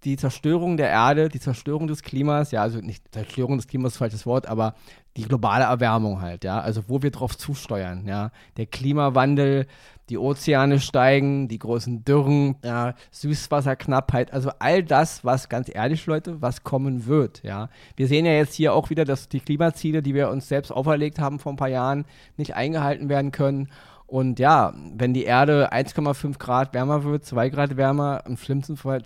die 0.03 0.17
Zerstörung 0.17 0.77
der 0.77 0.89
Erde, 0.89 1.29
die 1.29 1.39
Zerstörung 1.39 1.87
des 1.87 2.03
Klimas, 2.03 2.51
ja, 2.51 2.61
also 2.61 2.79
nicht 2.79 3.03
Zerstörung 3.13 3.57
des 3.57 3.67
Klimas 3.67 3.97
falsches 3.97 4.25
Wort, 4.25 4.47
aber 4.47 4.75
die 5.17 5.23
globale 5.23 5.65
Erwärmung 5.65 6.21
halt, 6.21 6.43
ja, 6.43 6.59
also 6.59 6.83
wo 6.87 7.01
wir 7.01 7.11
drauf 7.11 7.37
zusteuern, 7.37 8.07
ja, 8.07 8.31
der 8.57 8.65
Klimawandel, 8.65 9.67
die 10.07 10.17
Ozeane 10.17 10.79
steigen, 10.79 11.47
die 11.47 11.59
großen 11.59 12.03
Dürren, 12.05 12.55
ja, 12.63 12.95
Süßwasserknappheit, 13.11 14.33
also 14.33 14.51
all 14.59 14.83
das, 14.83 15.25
was 15.25 15.49
ganz 15.49 15.69
ehrlich, 15.73 16.05
Leute, 16.05 16.41
was 16.41 16.63
kommen 16.63 17.05
wird, 17.05 17.43
ja. 17.43 17.69
Wir 17.95 18.07
sehen 18.07 18.25
ja 18.25 18.31
jetzt 18.31 18.53
hier 18.53 18.73
auch 18.73 18.89
wieder, 18.89 19.05
dass 19.05 19.29
die 19.29 19.41
Klimaziele, 19.41 20.01
die 20.01 20.15
wir 20.15 20.29
uns 20.29 20.47
selbst 20.47 20.71
auferlegt 20.71 21.19
haben 21.19 21.39
vor 21.39 21.53
ein 21.53 21.57
paar 21.57 21.67
Jahren, 21.67 22.05
nicht 22.37 22.55
eingehalten 22.55 23.09
werden 23.09 23.31
können. 23.31 23.69
Und 24.07 24.39
ja, 24.39 24.73
wenn 24.95 25.13
die 25.13 25.25
Erde 25.25 25.71
1,5 25.71 26.39
Grad 26.39 26.73
wärmer 26.73 27.03
wird, 27.03 27.25
2 27.25 27.49
Grad 27.49 27.77
wärmer, 27.77 28.23
im 28.25 28.37
schlimmsten 28.37 28.75
Fall 28.75 29.03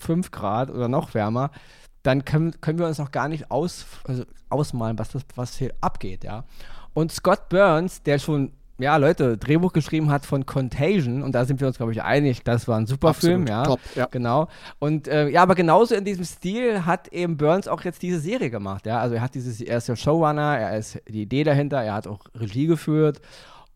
2,5 0.00 0.30
Grad 0.30 0.70
oder 0.70 0.88
noch 0.88 1.14
wärmer, 1.14 1.50
dann 2.02 2.24
können, 2.24 2.60
können 2.60 2.78
wir 2.78 2.86
uns 2.86 2.98
noch 2.98 3.10
gar 3.10 3.28
nicht 3.28 3.50
aus, 3.50 3.86
also 4.04 4.24
ausmalen, 4.48 4.98
was, 4.98 5.10
das, 5.10 5.22
was 5.34 5.56
hier 5.56 5.72
abgeht, 5.80 6.24
ja. 6.24 6.44
Und 6.94 7.12
Scott 7.12 7.48
Burns, 7.48 8.02
der 8.02 8.18
schon 8.18 8.52
ja, 8.78 8.96
Leute, 8.98 9.38
Drehbuch 9.38 9.72
geschrieben 9.72 10.10
hat 10.10 10.26
von 10.26 10.44
Contagion 10.44 11.22
und 11.22 11.34
da 11.34 11.46
sind 11.46 11.60
wir 11.60 11.66
uns, 11.66 11.78
glaube 11.78 11.92
ich, 11.92 12.02
einig, 12.02 12.42
das 12.44 12.68
war 12.68 12.76
ein 12.76 12.86
super 12.86 13.08
Absolut, 13.08 13.36
Film, 13.36 13.46
ja. 13.46 13.62
Top, 13.64 13.80
ja. 13.94 14.06
Genau. 14.10 14.48
Und 14.78 15.08
äh, 15.08 15.28
ja, 15.28 15.42
aber 15.42 15.54
genauso 15.54 15.94
in 15.94 16.04
diesem 16.04 16.24
Stil 16.24 16.84
hat 16.84 17.08
eben 17.08 17.38
Burns 17.38 17.68
auch 17.68 17.82
jetzt 17.84 18.02
diese 18.02 18.20
Serie 18.20 18.50
gemacht, 18.50 18.86
ja. 18.86 19.00
Also 19.00 19.14
er 19.14 19.22
hat 19.22 19.34
dieses, 19.34 19.60
er 19.60 19.78
ist 19.78 19.88
der 19.88 19.96
Showrunner, 19.96 20.58
er 20.58 20.78
ist 20.78 21.00
die 21.08 21.22
Idee 21.22 21.44
dahinter, 21.44 21.82
er 21.82 21.94
hat 21.94 22.06
auch 22.06 22.20
Regie 22.34 22.66
geführt 22.66 23.20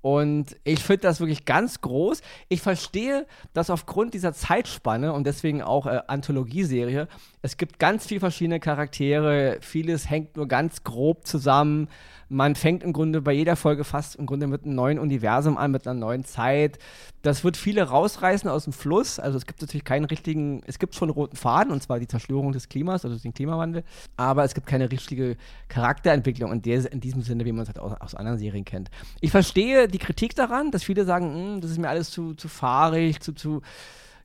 Und 0.03 0.57
ich 0.65 0.83
finde 0.83 1.03
das 1.03 1.21
wirklich 1.21 1.45
ganz 1.45 1.81
groß. 1.81 2.23
Ich 2.49 2.63
verstehe, 2.63 3.27
dass 3.53 3.71
aufgrund 3.71 4.15
dieser 4.15 4.33
Zeitspanne 4.33 5.13
und 5.13 5.25
deswegen 5.25 5.63
auch 5.63 5.87
äh, 5.87 6.01
Anthologieserie, 6.07 7.09
es 7.43 7.57
gibt 7.57 7.79
ganz 7.79 8.07
viele 8.07 8.21
verschiedene 8.21 8.61
Charaktere, 8.61 9.59
vieles 9.61 10.11
hängt 10.11 10.37
nur 10.37 10.47
ganz 10.47 10.85
grob 10.85 11.27
zusammen. 11.27 11.89
Man 12.29 12.55
fängt 12.55 12.85
im 12.85 12.93
Grunde 12.93 13.23
bei 13.23 13.33
jeder 13.33 13.57
Folge 13.57 13.83
fast 13.83 14.17
im 14.17 14.27
Grunde 14.27 14.47
mit 14.47 14.65
einem 14.65 14.75
neuen 14.75 14.99
Universum 14.99 15.57
an, 15.57 15.71
mit 15.71 15.87
einer 15.87 15.99
neuen 15.99 16.25
Zeit. 16.25 16.79
Das 17.23 17.43
wird 17.43 17.57
viele 17.57 17.83
rausreißen 17.83 18.49
aus 18.49 18.65
dem 18.65 18.73
Fluss. 18.73 19.19
Also 19.19 19.39
es 19.39 19.47
gibt 19.47 19.63
natürlich 19.63 19.85
keinen 19.85 20.05
richtigen, 20.05 20.63
es 20.67 20.79
gibt 20.79 20.95
schon 20.95 21.09
einen 21.09 21.15
roten 21.15 21.37
Faden, 21.37 21.73
und 21.73 21.83
zwar 21.83 21.99
die 21.99 22.07
Zerstörung 22.07 22.53
des 22.53 22.69
Klimas, 22.69 23.05
also 23.05 23.17
den 23.17 23.35
Klimawandel, 23.35 23.85
aber 24.17 24.45
es 24.45 24.55
gibt 24.55 24.67
keine 24.67 24.91
richtige 24.91 25.37
Charakterentwicklung 25.69 26.53
in, 26.53 26.63
der, 26.63 26.93
in 26.93 27.01
diesem 27.01 27.23
Sinne, 27.23 27.47
wie 27.47 27.53
man 27.53 27.63
es 27.63 27.69
halt 27.69 27.79
aus, 27.79 27.99
aus, 28.01 28.15
anderen 28.15 28.39
Serien 28.39 28.65
kennt. 28.67 28.91
Ich 29.21 29.31
verstehe 29.31 29.89
die 29.89 29.99
Kritik 29.99 30.37
daran, 30.37 30.71
dass 30.71 30.85
viele 30.85 31.07
sagen, 31.07 31.35
hm, 31.35 31.61
das 31.63 31.71
ist 31.71 31.79
mir 31.79 31.89
alles 31.89 32.11
zu, 32.11 32.35
zu 32.35 32.49
fahrig, 32.49 33.21
zu, 33.21 33.33
zu 33.33 33.63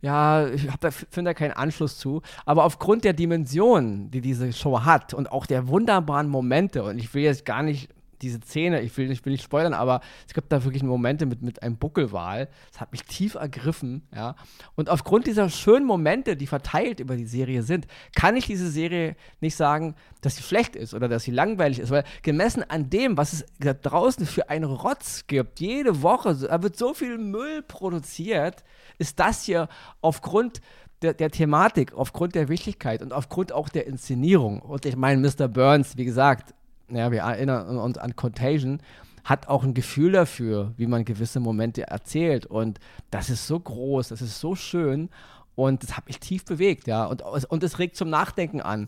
ja, 0.05 0.47
ich 0.50 0.67
da, 0.79 0.91
finde 0.91 1.29
da 1.29 1.33
keinen 1.33 1.53
Anschluss 1.53 1.97
zu. 1.97 2.21
Aber 2.45 2.63
aufgrund 2.63 3.03
der 3.03 3.13
Dimension, 3.13 4.12
die 4.12 4.21
diese 4.21 4.53
Show 4.53 4.81
hat 4.81 5.15
und 5.15 5.31
auch 5.31 5.47
der 5.47 5.67
wunderbaren 5.67 6.29
Momente, 6.29 6.83
und 6.83 7.00
ich 7.00 7.15
will 7.15 7.24
jetzt 7.24 7.43
gar 7.43 7.63
nicht 7.63 7.89
diese 8.22 8.39
Szene, 8.41 8.81
ich 8.81 8.95
will, 8.98 9.12
ich 9.12 9.24
will 9.25 9.31
nicht 9.31 9.43
spoilern, 9.43 9.74
aber 9.74 10.01
es 10.27 10.34
gibt 10.34 10.51
da 10.51 10.63
wirklich 10.63 10.84
Momente 10.84 11.25
mit, 11.25 11.41
mit 11.41 11.63
einem 11.63 11.77
Buckelwal. 11.77 12.50
Das 12.72 12.81
hat 12.81 12.91
mich 12.91 13.03
tief 13.03 13.36
ergriffen, 13.36 14.07
ja. 14.13 14.36
Und 14.75 14.89
aufgrund 14.89 15.27
dieser 15.27 15.50
schönen 15.50 15.86
Momente, 15.86 16.36
die 16.36 16.48
verteilt 16.48 17.00
über 17.00 17.15
die 17.15 17.25
Serie 17.25 17.63
sind, 17.63 17.88
kann 18.15 18.36
ich 18.36 18.45
diese 18.45 18.69
Serie 18.69 19.15
nicht 19.41 19.55
sagen, 19.55 19.95
dass 20.22 20.38
sie 20.38 20.43
schlecht 20.43 20.75
ist 20.75 20.93
oder 20.93 21.07
dass 21.07 21.24
sie 21.24 21.31
langweilig 21.31 21.79
ist, 21.79 21.91
weil 21.91 22.03
gemessen 22.24 22.63
an 22.69 22.89
dem, 22.89 23.17
was 23.17 23.34
es 23.34 23.45
da 23.60 23.74
draußen 23.74 24.25
für 24.25 24.50
einen 24.50 24.65
Rotz 24.65 25.27
gibt, 25.27 25.60
jede 25.60 26.01
Woche, 26.01 26.36
da 26.36 26.63
wird 26.63 26.77
so 26.77 26.93
viel 26.93 27.17
Müll 27.17 27.62
produziert, 27.62 28.63
ist 28.98 29.19
das 29.19 29.43
hier 29.43 29.67
aufgrund 30.01 30.62
der, 31.01 31.13
der, 31.13 31.29
Thematik, 31.29 31.93
aufgrund 31.93 32.36
der 32.36 32.50
Wichtigkeit 32.50 33.01
und 33.01 33.13
aufgrund 33.13 33.51
auch 33.51 33.69
der 33.69 33.86
Inszenierung. 33.88 34.62
Und 34.62 34.86
ich 34.86 34.95
meine, 34.95 35.22
Mr. 35.22 35.48
Burns, 35.48 35.98
wie 35.98 36.05
gesagt, 36.05 36.53
ja, 36.89 37.12
wir 37.12 37.22
erinnern 37.22 37.77
uns 37.77 37.98
an 37.98 38.15
Contagion, 38.15 38.80
hat 39.24 39.48
auch 39.48 39.63
ein 39.63 39.74
Gefühl 39.74 40.12
dafür, 40.12 40.74
wie 40.77 40.88
man 40.88 41.04
gewisse 41.04 41.39
Momente 41.39 41.88
erzählt. 41.88 42.46
Und 42.46 42.80
das 43.10 43.30
ist 43.30 43.48
so 43.48 43.60
groß, 43.60 44.10
das 44.10 44.22
ist 44.22 44.39
so 44.39 44.56
schön 44.56 45.10
und 45.56 45.84
das 45.84 45.98
hat 45.98 46.08
mich 46.08 46.20
tief 46.20 46.46
bewegt, 46.46 46.88
ja. 46.88 47.06
Und, 47.06 47.24
und 47.24 47.63
es 47.63 47.80
regt 47.80 47.96
zum 47.96 48.10
Nachdenken 48.10 48.62
an. 48.62 48.88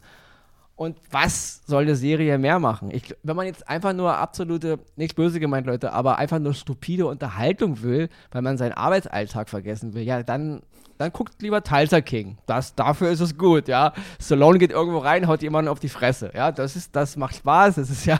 Und 0.78 0.96
was 1.10 1.64
soll 1.66 1.82
eine 1.82 1.96
Serie 1.96 2.38
mehr 2.38 2.60
machen? 2.60 2.92
Ich, 2.92 3.16
wenn 3.24 3.36
man 3.36 3.48
jetzt 3.48 3.68
einfach 3.68 3.94
nur 3.94 4.16
absolute, 4.16 4.78
nicht 4.96 5.16
böse 5.16 5.40
gemeint, 5.40 5.66
Leute, 5.66 5.92
aber 5.92 6.20
einfach 6.20 6.38
nur 6.38 6.54
stupide 6.54 7.08
Unterhaltung 7.08 7.82
will, 7.82 8.10
weil 8.32 8.44
man 8.44 8.60
seinen 8.60 8.74
Arbeitsalltag 8.74 9.50
vergessen 9.50 9.96
will, 9.96 10.04
ja, 10.04 10.22
dann, 10.22 10.62
dann 11.00 11.12
guckt 11.12 11.42
lieber 11.42 11.64
Tulsa 11.64 12.02
King. 12.02 12.38
Das, 12.46 12.76
dafür 12.76 13.10
ist 13.10 13.22
es 13.22 13.40
gut, 13.40 13.68
ja. 13.68 13.92
Stallone 14.22 14.60
geht 14.60 14.70
irgendwo 14.70 15.00
rein, 15.00 15.28
haut 15.28 15.42
jemanden 15.42 15.70
auf 15.70 15.80
die 15.80 15.90
Fresse. 15.90 16.32
Ja, 16.36 16.52
das 16.52 16.76
ist, 16.76 16.96
das 16.96 17.18
macht 17.18 17.38
Spaß, 17.38 17.74
das 17.76 17.90
ist 17.90 18.06
ja. 18.06 18.20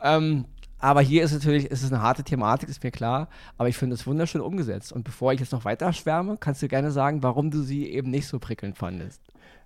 Ähm, 0.00 0.44
aber 0.78 1.00
hier 1.00 1.24
ist 1.24 1.32
natürlich, 1.32 1.66
ist 1.66 1.82
es 1.82 1.92
eine 1.92 2.00
harte 2.00 2.22
Thematik, 2.22 2.68
ist 2.68 2.84
mir 2.84 2.92
klar. 2.92 3.28
Aber 3.58 3.68
ich 3.68 3.76
finde 3.76 3.94
es 3.94 4.06
wunderschön 4.06 4.40
umgesetzt. 4.40 4.92
Und 4.92 5.02
bevor 5.02 5.32
ich 5.32 5.40
jetzt 5.40 5.52
noch 5.52 5.64
weiter 5.64 5.92
schwärme, 5.92 6.36
kannst 6.38 6.62
du 6.62 6.68
gerne 6.68 6.92
sagen, 6.92 7.24
warum 7.24 7.50
du 7.50 7.62
sie 7.62 7.88
eben 7.88 8.10
nicht 8.10 8.28
so 8.28 8.38
prickelnd 8.38 8.78
fandest. 8.78 9.20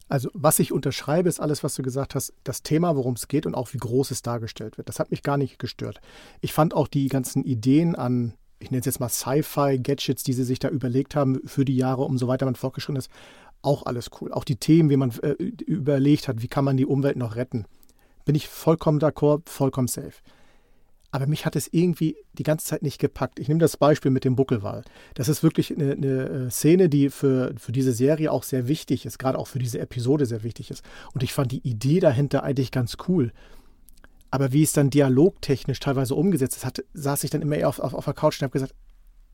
Also, 0.09 0.31
was 0.35 0.59
ich 0.61 0.73
unterschreibe, 0.73 1.29
ist 1.29 1.41
alles, 1.41 1.65
was 1.65 1.75
du 1.75 1.83
gesagt 1.83 2.15
hast, 2.15 2.33
das 2.45 2.63
Thema, 2.63 2.95
worum 2.95 3.15
es 3.15 3.27
geht 3.27 3.45
und 3.45 3.55
auch 3.55 3.73
wie 3.73 3.79
groß 3.79 4.13
es 4.13 4.23
dargestellt 4.23 4.79
wird. 4.79 4.89
Das 4.89 5.01
hat 5.01 5.11
mich 5.11 5.23
gar 5.23 5.37
nicht 5.37 5.59
gestört. 5.59 6.01
Ich 6.41 6.53
fand 6.53 6.75
auch 6.75 6.87
die 6.87 7.09
ganzen 7.09 7.43
Ideen 7.45 7.97
an, 7.97 8.35
ich 8.61 8.71
nenne 8.71 8.81
es 8.81 8.87
jetzt 8.87 9.01
mal 9.01 9.09
Sci-Fi-Gadgets, 9.09 10.23
die 10.23 10.33
sie 10.33 10.45
sich 10.45 10.61
da 10.61 10.69
überlegt 10.69 11.17
haben 11.17 11.41
für 11.45 11.65
die 11.65 11.77
Jahre, 11.77 12.03
umso 12.03 12.29
weiter 12.29 12.47
man 12.47 12.55
fortgeschritten 12.55 12.99
ist, 12.99 13.11
auch 13.63 13.85
alles 13.85 14.11
cool. 14.21 14.33
Auch 14.33 14.45
die 14.45 14.57
Themen, 14.57 14.91
wie 14.91 14.97
man 14.97 15.11
äh, 15.23 15.33
überlegt 15.33 16.29
hat, 16.29 16.41
wie 16.41 16.49
kann 16.49 16.65
man 16.65 16.77
die 16.77 16.87
Umwelt 16.87 17.17
noch 17.17 17.35
retten. 17.35 17.67
Bin 18.25 18.37
ich 18.37 18.49
vollkommen 18.49 19.01
d'accord, 19.01 19.49
vollkommen 19.49 19.89
safe. 19.89 20.15
Aber 21.17 21.27
mich 21.27 21.47
hat 21.47 21.57
es 21.57 21.67
irgendwie 21.73 22.15
die 22.35 22.43
ganze 22.43 22.67
Zeit 22.67 22.83
nicht 22.83 22.99
gepackt. 22.99 23.39
Ich 23.39 23.49
nehme 23.49 23.59
das 23.59 23.79
Beispiel 23.79 24.11
mit 24.11 24.27
dem 24.27 24.37
Buckelwal. 24.37 24.85
Das 25.15 25.31
ist 25.31 25.43
wirklich 25.43 25.75
eine, 25.75 25.93
eine, 25.93 26.29
äh, 26.29 26.51
Szene, 26.51 26.91
die 26.91 27.09
für, 27.09 27.55
für 27.57 27.73
diese 27.73 27.95
Serie 27.95 28.31
auch 28.31 28.43
sehr 28.43 28.69
wichtig 28.69 29.07
ist, 29.07 29.19
gerade 29.19 29.39
auch 29.39 29.47
für 29.47 29.59
diese 29.59 29.79
Episode 29.79 30.27
sehr 30.27 30.43
wichtig 30.43 30.71
ist. 30.71 30.85
Und 31.15 31.23
ich 31.23 31.33
fand 31.33 31.53
die 31.53 31.67
Idee 31.67 32.01
dahinter 32.01 32.43
eigentlich 32.43 32.71
ganz 32.71 32.99
cool. 33.09 33.33
Aber 34.31 34.53
wie 34.53 34.63
es 34.63 34.75
dann 34.75 34.91
dialogtechnisch 34.91 35.81
teilweise 35.81 36.15
umgesetzt 36.15 36.59
ist, 36.59 36.67
hat, 36.67 36.85
saß 36.93 37.25
ich 37.25 37.31
dann 37.31 37.41
immer 37.41 37.57
eher 37.57 37.71
auf, 37.71 37.81
auf, 37.81 37.95
auf 37.95 38.05
der 38.05 38.13
Couch 38.13 38.39
und 38.39 38.43
habe 38.43 38.53
gesagt, 38.53 38.75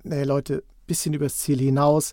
nee 0.05 0.23
Leute, 0.23 0.63
bisschen 0.87 1.15
übers 1.15 1.39
Ziel 1.39 1.59
hinaus 1.59 2.13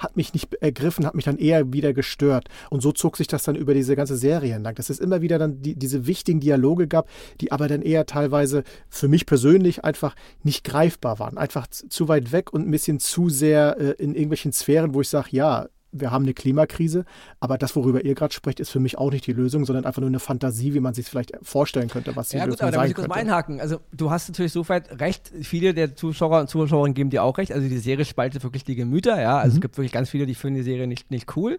hat 0.00 0.16
mich 0.16 0.32
nicht 0.34 0.52
ergriffen, 0.54 1.06
hat 1.06 1.14
mich 1.14 1.26
dann 1.26 1.38
eher 1.38 1.72
wieder 1.72 1.92
gestört. 1.92 2.48
Und 2.70 2.80
so 2.80 2.90
zog 2.90 3.16
sich 3.16 3.28
das 3.28 3.44
dann 3.44 3.54
über 3.54 3.74
diese 3.74 3.94
ganze 3.94 4.16
Serie 4.16 4.54
entlang, 4.54 4.74
dass 4.74 4.90
es 4.90 4.98
immer 4.98 5.20
wieder 5.20 5.38
dann 5.38 5.62
die, 5.62 5.76
diese 5.76 6.06
wichtigen 6.06 6.40
Dialoge 6.40 6.88
gab, 6.88 7.08
die 7.40 7.52
aber 7.52 7.68
dann 7.68 7.82
eher 7.82 8.06
teilweise 8.06 8.64
für 8.88 9.08
mich 9.08 9.26
persönlich 9.26 9.84
einfach 9.84 10.16
nicht 10.42 10.64
greifbar 10.64 11.18
waren. 11.18 11.38
Einfach 11.38 11.66
zu 11.68 12.08
weit 12.08 12.32
weg 12.32 12.52
und 12.52 12.66
ein 12.66 12.70
bisschen 12.70 12.98
zu 12.98 13.28
sehr 13.28 13.78
äh, 13.78 13.90
in 14.02 14.14
irgendwelchen 14.14 14.52
Sphären, 14.52 14.94
wo 14.94 15.02
ich 15.02 15.08
sage, 15.08 15.28
ja, 15.32 15.68
wir 15.92 16.10
haben 16.10 16.24
eine 16.24 16.34
Klimakrise, 16.34 17.04
aber 17.40 17.58
das, 17.58 17.74
worüber 17.76 18.04
ihr 18.04 18.14
gerade 18.14 18.32
sprecht, 18.32 18.60
ist 18.60 18.70
für 18.70 18.80
mich 18.80 18.98
auch 18.98 19.10
nicht 19.10 19.26
die 19.26 19.32
Lösung, 19.32 19.64
sondern 19.64 19.84
einfach 19.84 20.00
nur 20.00 20.08
eine 20.08 20.20
Fantasie, 20.20 20.74
wie 20.74 20.80
man 20.80 20.94
sich 20.94 21.06
vielleicht 21.06 21.32
vorstellen 21.42 21.88
könnte, 21.88 22.14
was 22.16 22.28
die 22.28 22.36
ja, 22.36 22.44
Lösung 22.44 22.58
gut, 22.58 22.62
aber 22.62 22.72
da 22.72 22.80
muss 22.80 22.88
ich 22.90 22.94
kurz 22.94 23.08
mal 23.08 23.16
einhaken. 23.16 23.60
Also 23.60 23.80
du 23.92 24.10
hast 24.10 24.28
natürlich 24.28 24.52
soweit 24.52 25.00
recht, 25.00 25.32
viele 25.42 25.74
der 25.74 25.96
Zuschauer 25.96 26.40
und 26.40 26.48
Zuschauerinnen 26.48 26.94
geben 26.94 27.10
dir 27.10 27.22
auch 27.22 27.38
recht. 27.38 27.52
Also 27.52 27.68
die 27.68 27.78
Serie 27.78 28.04
spaltet 28.04 28.42
wirklich 28.42 28.64
die 28.64 28.76
Gemüter, 28.76 29.20
ja. 29.20 29.38
Also 29.38 29.52
mhm. 29.52 29.56
es 29.56 29.60
gibt 29.62 29.78
wirklich 29.78 29.92
ganz 29.92 30.10
viele, 30.10 30.26
die 30.26 30.34
finden 30.34 30.56
die 30.58 30.64
Serie 30.64 30.86
nicht, 30.86 31.10
nicht 31.10 31.36
cool. 31.36 31.58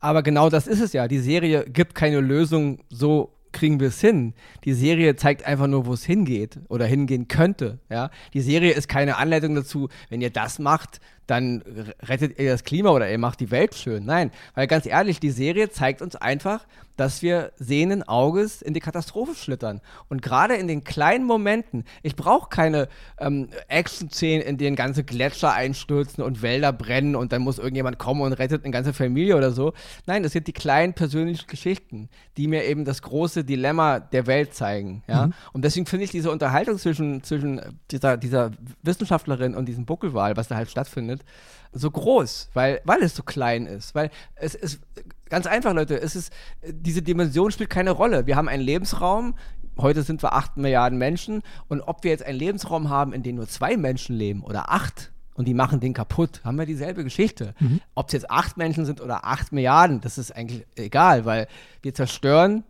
Aber 0.00 0.22
genau 0.22 0.48
das 0.48 0.66
ist 0.66 0.80
es 0.80 0.92
ja. 0.92 1.08
Die 1.08 1.18
Serie 1.18 1.64
gibt 1.64 1.94
keine 1.94 2.20
Lösung 2.20 2.80
so 2.88 3.34
kriegen 3.52 3.80
wir 3.80 3.88
es 3.88 4.00
hin. 4.00 4.34
Die 4.64 4.72
Serie 4.72 5.16
zeigt 5.16 5.44
einfach 5.44 5.66
nur, 5.66 5.86
wo 5.86 5.92
es 5.92 6.04
hingeht 6.04 6.60
oder 6.68 6.86
hingehen 6.86 7.28
könnte. 7.28 7.78
Ja? 7.90 8.10
Die 8.32 8.40
Serie 8.40 8.72
ist 8.72 8.88
keine 8.88 9.16
Anleitung 9.16 9.54
dazu, 9.54 9.88
wenn 10.08 10.20
ihr 10.20 10.30
das 10.30 10.58
macht, 10.58 11.00
dann 11.26 11.62
rettet 12.02 12.38
ihr 12.38 12.50
das 12.50 12.64
Klima 12.64 12.90
oder 12.90 13.10
ihr 13.10 13.18
macht 13.18 13.40
die 13.40 13.50
Welt 13.50 13.74
schön. 13.74 14.04
Nein, 14.04 14.32
weil 14.54 14.66
ganz 14.66 14.86
ehrlich, 14.86 15.20
die 15.20 15.30
Serie 15.30 15.70
zeigt 15.70 16.02
uns 16.02 16.16
einfach, 16.16 16.66
dass 17.00 17.22
wir 17.22 17.52
sehenden 17.56 18.02
Auges 18.02 18.60
in 18.60 18.74
die 18.74 18.80
Katastrophe 18.80 19.34
schlittern. 19.34 19.80
Und 20.10 20.20
gerade 20.20 20.56
in 20.56 20.68
den 20.68 20.84
kleinen 20.84 21.24
Momenten, 21.24 21.84
ich 22.02 22.14
brauche 22.14 22.50
keine 22.50 22.88
ähm, 23.18 23.48
Action-Szenen, 23.68 24.42
in 24.42 24.58
denen 24.58 24.76
ganze 24.76 25.02
Gletscher 25.02 25.54
einstürzen 25.54 26.22
und 26.22 26.42
Wälder 26.42 26.74
brennen 26.74 27.16
und 27.16 27.32
dann 27.32 27.40
muss 27.40 27.58
irgendjemand 27.58 27.98
kommen 27.98 28.20
und 28.20 28.34
rettet 28.34 28.64
eine 28.64 28.72
ganze 28.72 28.92
Familie 28.92 29.36
oder 29.38 29.50
so. 29.50 29.72
Nein, 30.04 30.22
das 30.22 30.32
sind 30.32 30.46
die 30.46 30.52
kleinen 30.52 30.92
persönlichen 30.92 31.46
Geschichten, 31.46 32.10
die 32.36 32.48
mir 32.48 32.66
eben 32.66 32.84
das 32.84 33.00
große 33.00 33.44
Dilemma 33.44 34.00
der 34.00 34.26
Welt 34.26 34.52
zeigen. 34.52 35.02
Ja? 35.08 35.28
Mhm. 35.28 35.32
Und 35.54 35.64
deswegen 35.64 35.86
finde 35.86 36.04
ich 36.04 36.10
diese 36.10 36.30
Unterhaltung 36.30 36.76
zwischen, 36.76 37.22
zwischen 37.22 37.62
dieser, 37.90 38.18
dieser 38.18 38.50
Wissenschaftlerin 38.82 39.54
und 39.54 39.66
diesem 39.70 39.86
Buckelwal, 39.86 40.36
was 40.36 40.48
da 40.48 40.56
halt 40.56 40.70
stattfindet, 40.70 41.09
so 41.72 41.90
groß, 41.90 42.50
weil, 42.54 42.80
weil 42.84 43.02
es 43.02 43.14
so 43.14 43.22
klein 43.22 43.66
ist. 43.66 43.94
Weil 43.94 44.10
es 44.34 44.54
ist 44.54 44.80
ganz 45.28 45.46
einfach, 45.46 45.72
Leute, 45.72 46.00
es 46.00 46.16
ist, 46.16 46.32
diese 46.62 47.02
Dimension 47.02 47.50
spielt 47.50 47.70
keine 47.70 47.92
Rolle. 47.92 48.26
Wir 48.26 48.36
haben 48.36 48.48
einen 48.48 48.62
Lebensraum, 48.62 49.34
heute 49.78 50.02
sind 50.02 50.22
wir 50.22 50.32
acht 50.32 50.56
Milliarden 50.56 50.98
Menschen 50.98 51.42
und 51.68 51.80
ob 51.80 52.04
wir 52.04 52.10
jetzt 52.10 52.24
einen 52.24 52.38
Lebensraum 52.38 52.90
haben, 52.90 53.12
in 53.12 53.22
dem 53.22 53.36
nur 53.36 53.48
zwei 53.48 53.76
Menschen 53.76 54.16
leben 54.16 54.42
oder 54.42 54.70
acht 54.70 55.12
und 55.34 55.46
die 55.46 55.54
machen 55.54 55.80
den 55.80 55.94
kaputt, 55.94 56.42
haben 56.44 56.58
wir 56.58 56.66
dieselbe 56.66 57.04
Geschichte. 57.04 57.54
Mhm. 57.60 57.80
Ob 57.94 58.08
es 58.08 58.12
jetzt 58.12 58.30
acht 58.30 58.56
Menschen 58.56 58.84
sind 58.84 59.00
oder 59.00 59.24
acht 59.24 59.52
Milliarden, 59.52 60.00
das 60.00 60.18
ist 60.18 60.32
eigentlich 60.32 60.66
egal, 60.76 61.24
weil 61.24 61.46
wir 61.82 61.94
zerstören 61.94 62.64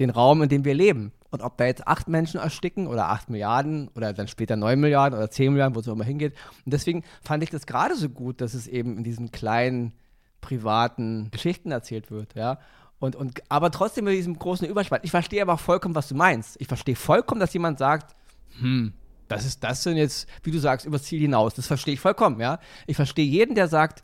den 0.00 0.10
Raum, 0.10 0.42
in 0.42 0.48
dem 0.48 0.64
wir 0.64 0.74
leben. 0.74 1.12
Und 1.34 1.42
ob 1.42 1.58
da 1.58 1.64
jetzt 1.64 1.88
acht 1.88 2.06
Menschen 2.06 2.38
ersticken 2.38 2.86
oder 2.86 3.08
acht 3.08 3.28
Milliarden 3.28 3.88
oder 3.96 4.12
dann 4.12 4.28
später 4.28 4.54
neun 4.54 4.78
Milliarden 4.78 5.18
oder 5.18 5.28
zehn 5.32 5.50
Milliarden, 5.50 5.74
wo 5.74 5.80
es 5.80 5.88
auch 5.88 5.94
immer 5.94 6.04
hingeht. 6.04 6.32
Und 6.64 6.72
deswegen 6.72 7.02
fand 7.24 7.42
ich 7.42 7.50
das 7.50 7.66
gerade 7.66 7.96
so 7.96 8.08
gut, 8.08 8.40
dass 8.40 8.54
es 8.54 8.68
eben 8.68 8.98
in 8.98 9.02
diesen 9.02 9.32
kleinen 9.32 9.94
privaten 10.40 11.32
Geschichten 11.32 11.72
erzählt 11.72 12.12
wird, 12.12 12.36
ja. 12.36 12.60
Und, 13.00 13.16
und, 13.16 13.42
aber 13.48 13.72
trotzdem 13.72 14.04
mit 14.04 14.14
diesem 14.14 14.38
großen 14.38 14.68
Überspann. 14.68 15.00
Ich 15.02 15.10
verstehe 15.10 15.42
aber 15.42 15.58
vollkommen, 15.58 15.96
was 15.96 16.06
du 16.06 16.14
meinst. 16.14 16.54
Ich 16.60 16.68
verstehe 16.68 16.94
vollkommen, 16.94 17.40
dass 17.40 17.52
jemand 17.52 17.80
sagt, 17.80 18.14
hm, 18.60 18.92
das 19.26 19.44
ist 19.44 19.64
das 19.64 19.82
denn 19.82 19.96
jetzt, 19.96 20.28
wie 20.44 20.52
du 20.52 20.60
sagst, 20.60 20.86
übers 20.86 21.02
Ziel 21.02 21.20
hinaus. 21.20 21.54
Das 21.54 21.66
verstehe 21.66 21.94
ich 21.94 22.00
vollkommen, 22.00 22.38
ja. 22.38 22.60
Ich 22.86 22.94
verstehe 22.94 23.26
jeden, 23.26 23.56
der 23.56 23.66
sagt, 23.66 24.02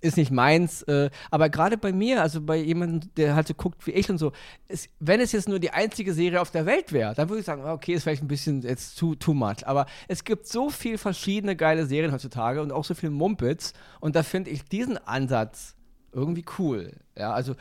ist 0.00 0.16
nicht 0.16 0.30
meins. 0.30 0.82
Äh, 0.82 1.10
aber 1.30 1.48
gerade 1.48 1.76
bei 1.76 1.92
mir, 1.92 2.22
also 2.22 2.40
bei 2.40 2.56
jemandem, 2.56 3.10
der 3.16 3.34
halt 3.34 3.48
so 3.48 3.54
guckt 3.54 3.86
wie 3.86 3.92
ich 3.92 4.10
und 4.10 4.18
so, 4.18 4.32
ist, 4.68 4.88
wenn 4.98 5.20
es 5.20 5.32
jetzt 5.32 5.48
nur 5.48 5.58
die 5.58 5.70
einzige 5.70 6.12
Serie 6.12 6.40
auf 6.40 6.50
der 6.50 6.66
Welt 6.66 6.92
wäre, 6.92 7.14
dann 7.14 7.28
würde 7.28 7.40
ich 7.40 7.46
sagen, 7.46 7.64
okay, 7.64 7.94
ist 7.94 8.04
vielleicht 8.04 8.22
ein 8.22 8.28
bisschen 8.28 8.62
jetzt 8.62 8.98
too, 8.98 9.14
too 9.14 9.34
much. 9.34 9.66
Aber 9.66 9.86
es 10.08 10.24
gibt 10.24 10.46
so 10.46 10.70
viele 10.70 10.98
verschiedene 10.98 11.56
geile 11.56 11.86
Serien 11.86 12.12
heutzutage 12.12 12.62
und 12.62 12.72
auch 12.72 12.84
so 12.84 12.94
viel 12.94 13.10
Mumpitz. 13.10 13.72
Und 14.00 14.16
da 14.16 14.22
finde 14.22 14.50
ich 14.50 14.64
diesen 14.64 14.98
Ansatz 14.98 15.74
irgendwie 16.12 16.44
cool. 16.58 16.92
Ja, 17.16 17.32
also 17.32 17.54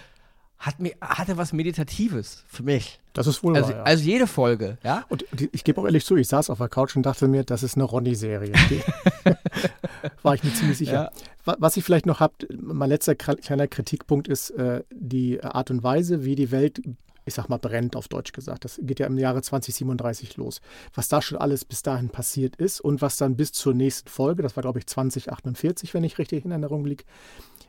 hat 0.58 0.80
mir, 0.80 0.93
hatte 1.02 1.38
was 1.38 1.54
Meditatives 1.54 2.43
für 2.47 2.63
mich. 2.63 2.99
Das 3.13 3.28
ist 3.28 3.43
wohl 3.43 3.56
Also, 3.56 3.69
wahr, 3.69 3.78
ja. 3.78 3.84
also 3.84 4.04
jede 4.04 4.28
Folge, 4.28 4.78
ja. 4.84 5.06
Und 5.08 5.25
ich 5.54 5.63
gebe 5.63 5.80
auch 5.80 5.86
ehrlich 5.86 6.06
zu, 6.06 6.17
ich 6.17 6.28
saß 6.28 6.49
auf 6.49 6.58
der 6.58 6.67
Couch 6.67 6.95
und 6.97 7.06
dachte 7.06 7.28
mir, 7.30 7.43
das 7.45 7.63
ist 7.63 7.75
eine 7.75 7.86
Ronny-Serie. 7.86 8.52
War 10.23 10.35
ich 10.35 10.43
mir 10.43 10.53
ziemlich 10.53 10.77
sicher. 10.77 10.93
Ja. 10.93 11.12
Wa- 11.45 11.57
Was 11.59 11.77
ich 11.77 11.83
vielleicht 11.83 12.05
noch 12.05 12.19
habe, 12.19 12.33
mein 12.55 12.89
letzter 12.89 13.15
kleiner 13.15 13.67
Kritikpunkt 13.67 14.27
ist 14.27 14.51
äh, 14.51 14.83
die 14.91 15.43
Art 15.43 15.71
und 15.71 15.83
Weise, 15.83 16.23
wie 16.25 16.35
die 16.35 16.51
Welt, 16.51 16.81
ich 17.25 17.33
sag 17.33 17.47
mal, 17.49 17.57
brennt, 17.57 17.95
auf 17.95 18.07
Deutsch 18.07 18.31
gesagt. 18.31 18.65
Das 18.65 18.79
geht 18.81 18.99
ja 18.99 19.07
im 19.07 19.17
Jahre 19.17 19.41
2037 19.41 20.38
los. 20.38 20.62
Was 20.93 21.09
da 21.09 21.21
schon 21.21 21.38
alles 21.38 21.65
bis 21.65 21.81
dahin 21.83 22.09
passiert 22.09 22.55
ist 22.55 22.81
und 22.81 23.01
was 23.01 23.17
dann 23.17 23.35
bis 23.35 23.51
zur 23.51 23.73
nächsten 23.73 24.09
Folge, 24.09 24.41
das 24.43 24.55
war 24.55 24.62
glaube 24.62 24.79
ich 24.79 24.88
2048, 24.88 25.93
wenn 25.93 26.03
ich 26.03 26.17
richtig 26.17 26.45
in 26.45 26.51
Erinnerung 26.51 26.85
liege, 26.85 27.03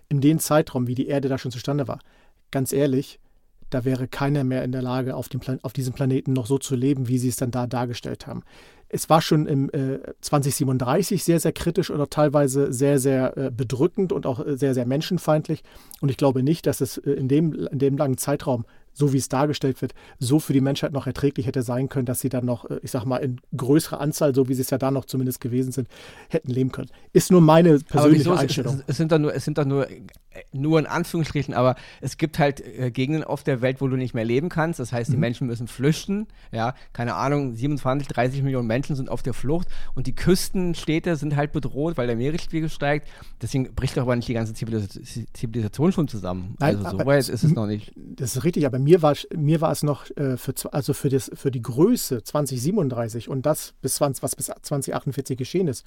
in 0.09 0.21
den 0.21 0.39
Zeitraum, 0.39 0.87
wie 0.87 0.95
die 0.95 1.07
Erde 1.09 1.29
da 1.29 1.39
schon 1.39 1.51
zustande 1.53 1.87
war. 1.89 2.01
Ganz 2.51 2.73
ehrlich, 2.73 3.21
da 3.69 3.85
wäre 3.85 4.09
keiner 4.09 4.43
mehr 4.43 4.65
in 4.65 4.73
der 4.73 4.83
Lage, 4.83 5.15
auf, 5.15 5.29
dem 5.29 5.39
Plan 5.41 5.61
auf 5.63 5.73
diesem 5.73 5.93
Planeten 5.93 6.33
noch 6.33 6.47
so 6.47 6.59
zu 6.59 6.75
leben, 6.75 7.07
wie 7.07 7.19
sie 7.19 7.29
es 7.29 7.37
dann 7.37 7.53
da 7.53 7.69
dargestellt 7.69 8.27
haben. 8.27 8.43
Es 8.93 9.09
war 9.09 9.23
schon 9.23 9.47
im 9.47 9.71
äh, 9.71 10.01
2037 10.21 11.23
sehr, 11.23 11.39
sehr 11.39 11.53
kritisch 11.53 11.91
oder 11.91 12.11
teilweise 12.11 12.73
sehr, 12.73 12.99
sehr 12.99 13.37
äh, 13.37 13.51
bedrückend 13.51 14.13
und 14.13 14.27
auch 14.27 14.45
äh, 14.45 14.57
sehr, 14.57 14.75
sehr 14.75 14.85
menschenfeindlich. 14.85 15.63
Und 16.01 16.11
ich 16.11 16.17
glaube 16.17 16.43
nicht, 16.43 16.67
dass 16.67 16.81
es 16.81 16.99
äh, 16.99 17.13
in, 17.13 17.29
dem, 17.29 17.55
in 17.55 17.79
dem 17.79 17.97
langen 17.97 18.19
Zeitraum, 18.19 18.65
so 18.93 19.13
wie 19.13 19.19
es 19.19 19.29
dargestellt 19.29 19.81
wird, 19.83 19.95
so 20.19 20.39
für 20.41 20.53
die 20.53 20.61
Menschheit 20.61 20.93
noch 20.93 21.07
erträglich 21.07 21.47
hätte 21.47 21.63
sein 21.63 21.89
können, 21.89 22.07
dass 22.07 22.21
sie 22.21 22.29
dann 22.29 22.45
noch, 22.45 22.69
äh, 22.69 22.81
ich 22.83 22.91
sag 22.91 23.05
mal, 23.05 23.19
in 23.19 23.41
größerer 23.57 24.01
Anzahl, 24.01 24.35
so 24.35 24.49
wie 24.49 24.55
sie 24.55 24.63
es 24.63 24.71
ja 24.71 24.79
da 24.79 24.91
noch 24.91 25.05
zumindest 25.05 25.41
gewesen 25.41 25.73
sind, 25.73 25.89
hätten 26.29 26.51
leben 26.51 26.73
können. 26.73 26.91
Ist 27.13 27.31
nur 27.31 27.41
meine 27.41 27.79
persönliche 27.79 28.21
wieso? 28.25 28.35
Es, 28.35 28.41
Einstellung. 28.41 28.75
es, 28.79 28.85
es 28.89 28.97
sind 28.97 29.13
doch 29.13 29.19
nur, 29.19 29.35
es 29.35 29.45
sind 29.45 29.59
doch 29.59 29.65
nur, 29.65 29.89
äh, 29.91 30.03
nur 30.53 30.79
in 30.79 30.87
Anführungsstrichen, 30.87 31.55
aber 31.55 31.77
es 32.01 32.17
gibt 32.19 32.39
halt 32.39 32.61
äh, 32.61 32.91
Gegenden 32.91 33.25
auf 33.25 33.43
der 33.45 33.63
Welt, 33.63 33.81
wo 33.81 33.89
du 33.89 33.97
nicht 33.97 34.15
mehr 34.15 34.25
leben 34.25 34.49
kannst. 34.49 34.81
Das 34.81 34.93
heißt, 34.93 35.11
die 35.11 35.15
Mhm. 35.17 35.21
Menschen 35.21 35.47
müssen 35.47 35.67
flüchten. 35.69 36.27
Ja, 36.53 36.75
keine 36.93 37.15
Ahnung, 37.15 37.55
27, 37.55 38.09
30 38.09 38.43
Millionen 38.43 38.67
Menschen 38.67 38.97
sind 38.97 39.09
auf 39.09 39.23
der 39.23 39.35
Flucht 39.35 39.69
und 39.95 40.07
die 40.07 40.15
Küstenstädte 40.15 41.17
sind 41.17 41.37
halt 41.37 41.53
bedroht, 41.53 41.97
weil 41.97 42.07
der 42.07 42.17
Meeresspiegel 42.17 42.69
steigt. 42.69 43.09
Deswegen 43.41 43.75
bricht 43.75 43.97
doch 43.97 44.03
aber 44.03 44.17
nicht 44.17 44.29
die 44.29 44.35
ganze 44.35 44.55
Zivilis 44.55 44.89
Zivilisation 45.33 45.93
schon 45.93 46.09
zusammen. 46.09 46.57
Nein, 46.59 46.77
also 46.77 46.91
so 46.91 46.99
aber 46.99 47.07
weit 47.07 47.21
es- 47.21 47.29
ist 47.29 47.45
es 47.45 47.53
noch 47.53 47.67
nicht. 47.67 47.93
Das 47.97 48.37
ist 48.37 48.45
richtig, 48.45 48.67
aber 48.67 48.79
mir 48.83 49.03
war, 49.03 49.15
mir 49.35 49.61
war 49.61 49.73
es 49.73 49.83
noch 49.83 50.11
äh, 50.17 50.37
für, 50.37 50.55
also 50.73 50.93
für, 50.93 51.09
das, 51.09 51.31
für 51.35 51.51
die 51.51 51.63
Größe 51.63 52.23
2037 52.23 53.29
und 53.29 53.47
das, 53.47 53.75
bis 53.83 53.95
20, 53.97 54.23
was 54.23 54.37
bis 54.37 54.47
2048 54.47 55.37
geschehen 55.37 55.69
ist, 55.69 55.87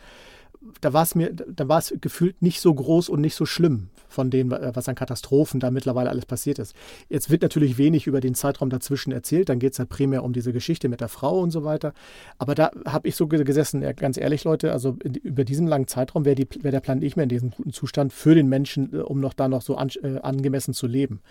da 0.81 0.93
war 0.93 1.03
es 1.03 1.15
mir, 1.15 1.31
da 1.33 1.67
war 1.67 1.79
es 1.79 1.93
gefühlt 1.99 2.41
nicht 2.41 2.61
so 2.61 2.73
groß 2.73 3.09
und 3.09 3.21
nicht 3.21 3.35
so 3.35 3.45
schlimm 3.45 3.89
von 4.07 4.29
dem, 4.29 4.51
was 4.51 4.87
an 4.87 4.93
Katastrophen 4.95 5.59
da 5.59 5.71
mittlerweile 5.71 6.09
alles 6.09 6.27
passiert 6.27 6.59
ist. 6.59 6.75
Jetzt 7.09 7.31
wird 7.31 7.41
natürlich 7.41 7.79
wenig 7.79 8.05
über 8.05 8.21
den 8.21 8.35
Zeitraum 8.35 8.69
dazwischen 8.69 9.11
erzählt, 9.11 9.49
dann 9.49 9.57
geht 9.57 9.73
es 9.73 9.79
halt 9.79 9.89
primär 9.89 10.23
um 10.23 10.33
diese 10.33 10.53
Geschichte 10.53 10.87
mit 10.87 11.01
der 11.01 11.07
Frau 11.07 11.39
und 11.39 11.49
so 11.49 11.63
weiter. 11.63 11.93
Aber 12.37 12.53
da 12.53 12.71
habe 12.85 13.07
ich 13.07 13.15
so 13.15 13.27
ge- 13.27 13.43
gesessen, 13.43 13.81
ja, 13.81 13.91
ganz 13.91 14.17
ehrlich, 14.17 14.43
Leute, 14.43 14.71
also 14.71 14.97
über 15.23 15.43
diesen 15.43 15.65
langen 15.65 15.87
Zeitraum 15.87 16.25
wäre 16.25 16.43
wär 16.61 16.71
der 16.71 16.79
Plan 16.79 16.99
nicht 16.99 17.15
mehr 17.15 17.23
in 17.23 17.29
diesem 17.29 17.49
guten 17.49 17.73
Zustand 17.73 18.13
für 18.13 18.35
den 18.35 18.47
Menschen, 18.47 18.93
äh, 18.93 18.97
um 18.97 19.19
noch 19.19 19.33
da 19.33 19.47
noch 19.47 19.63
so 19.63 19.77
an, 19.77 19.89
äh, 20.03 20.19
angemessen 20.19 20.75
zu 20.75 20.85
leben. 20.85 21.21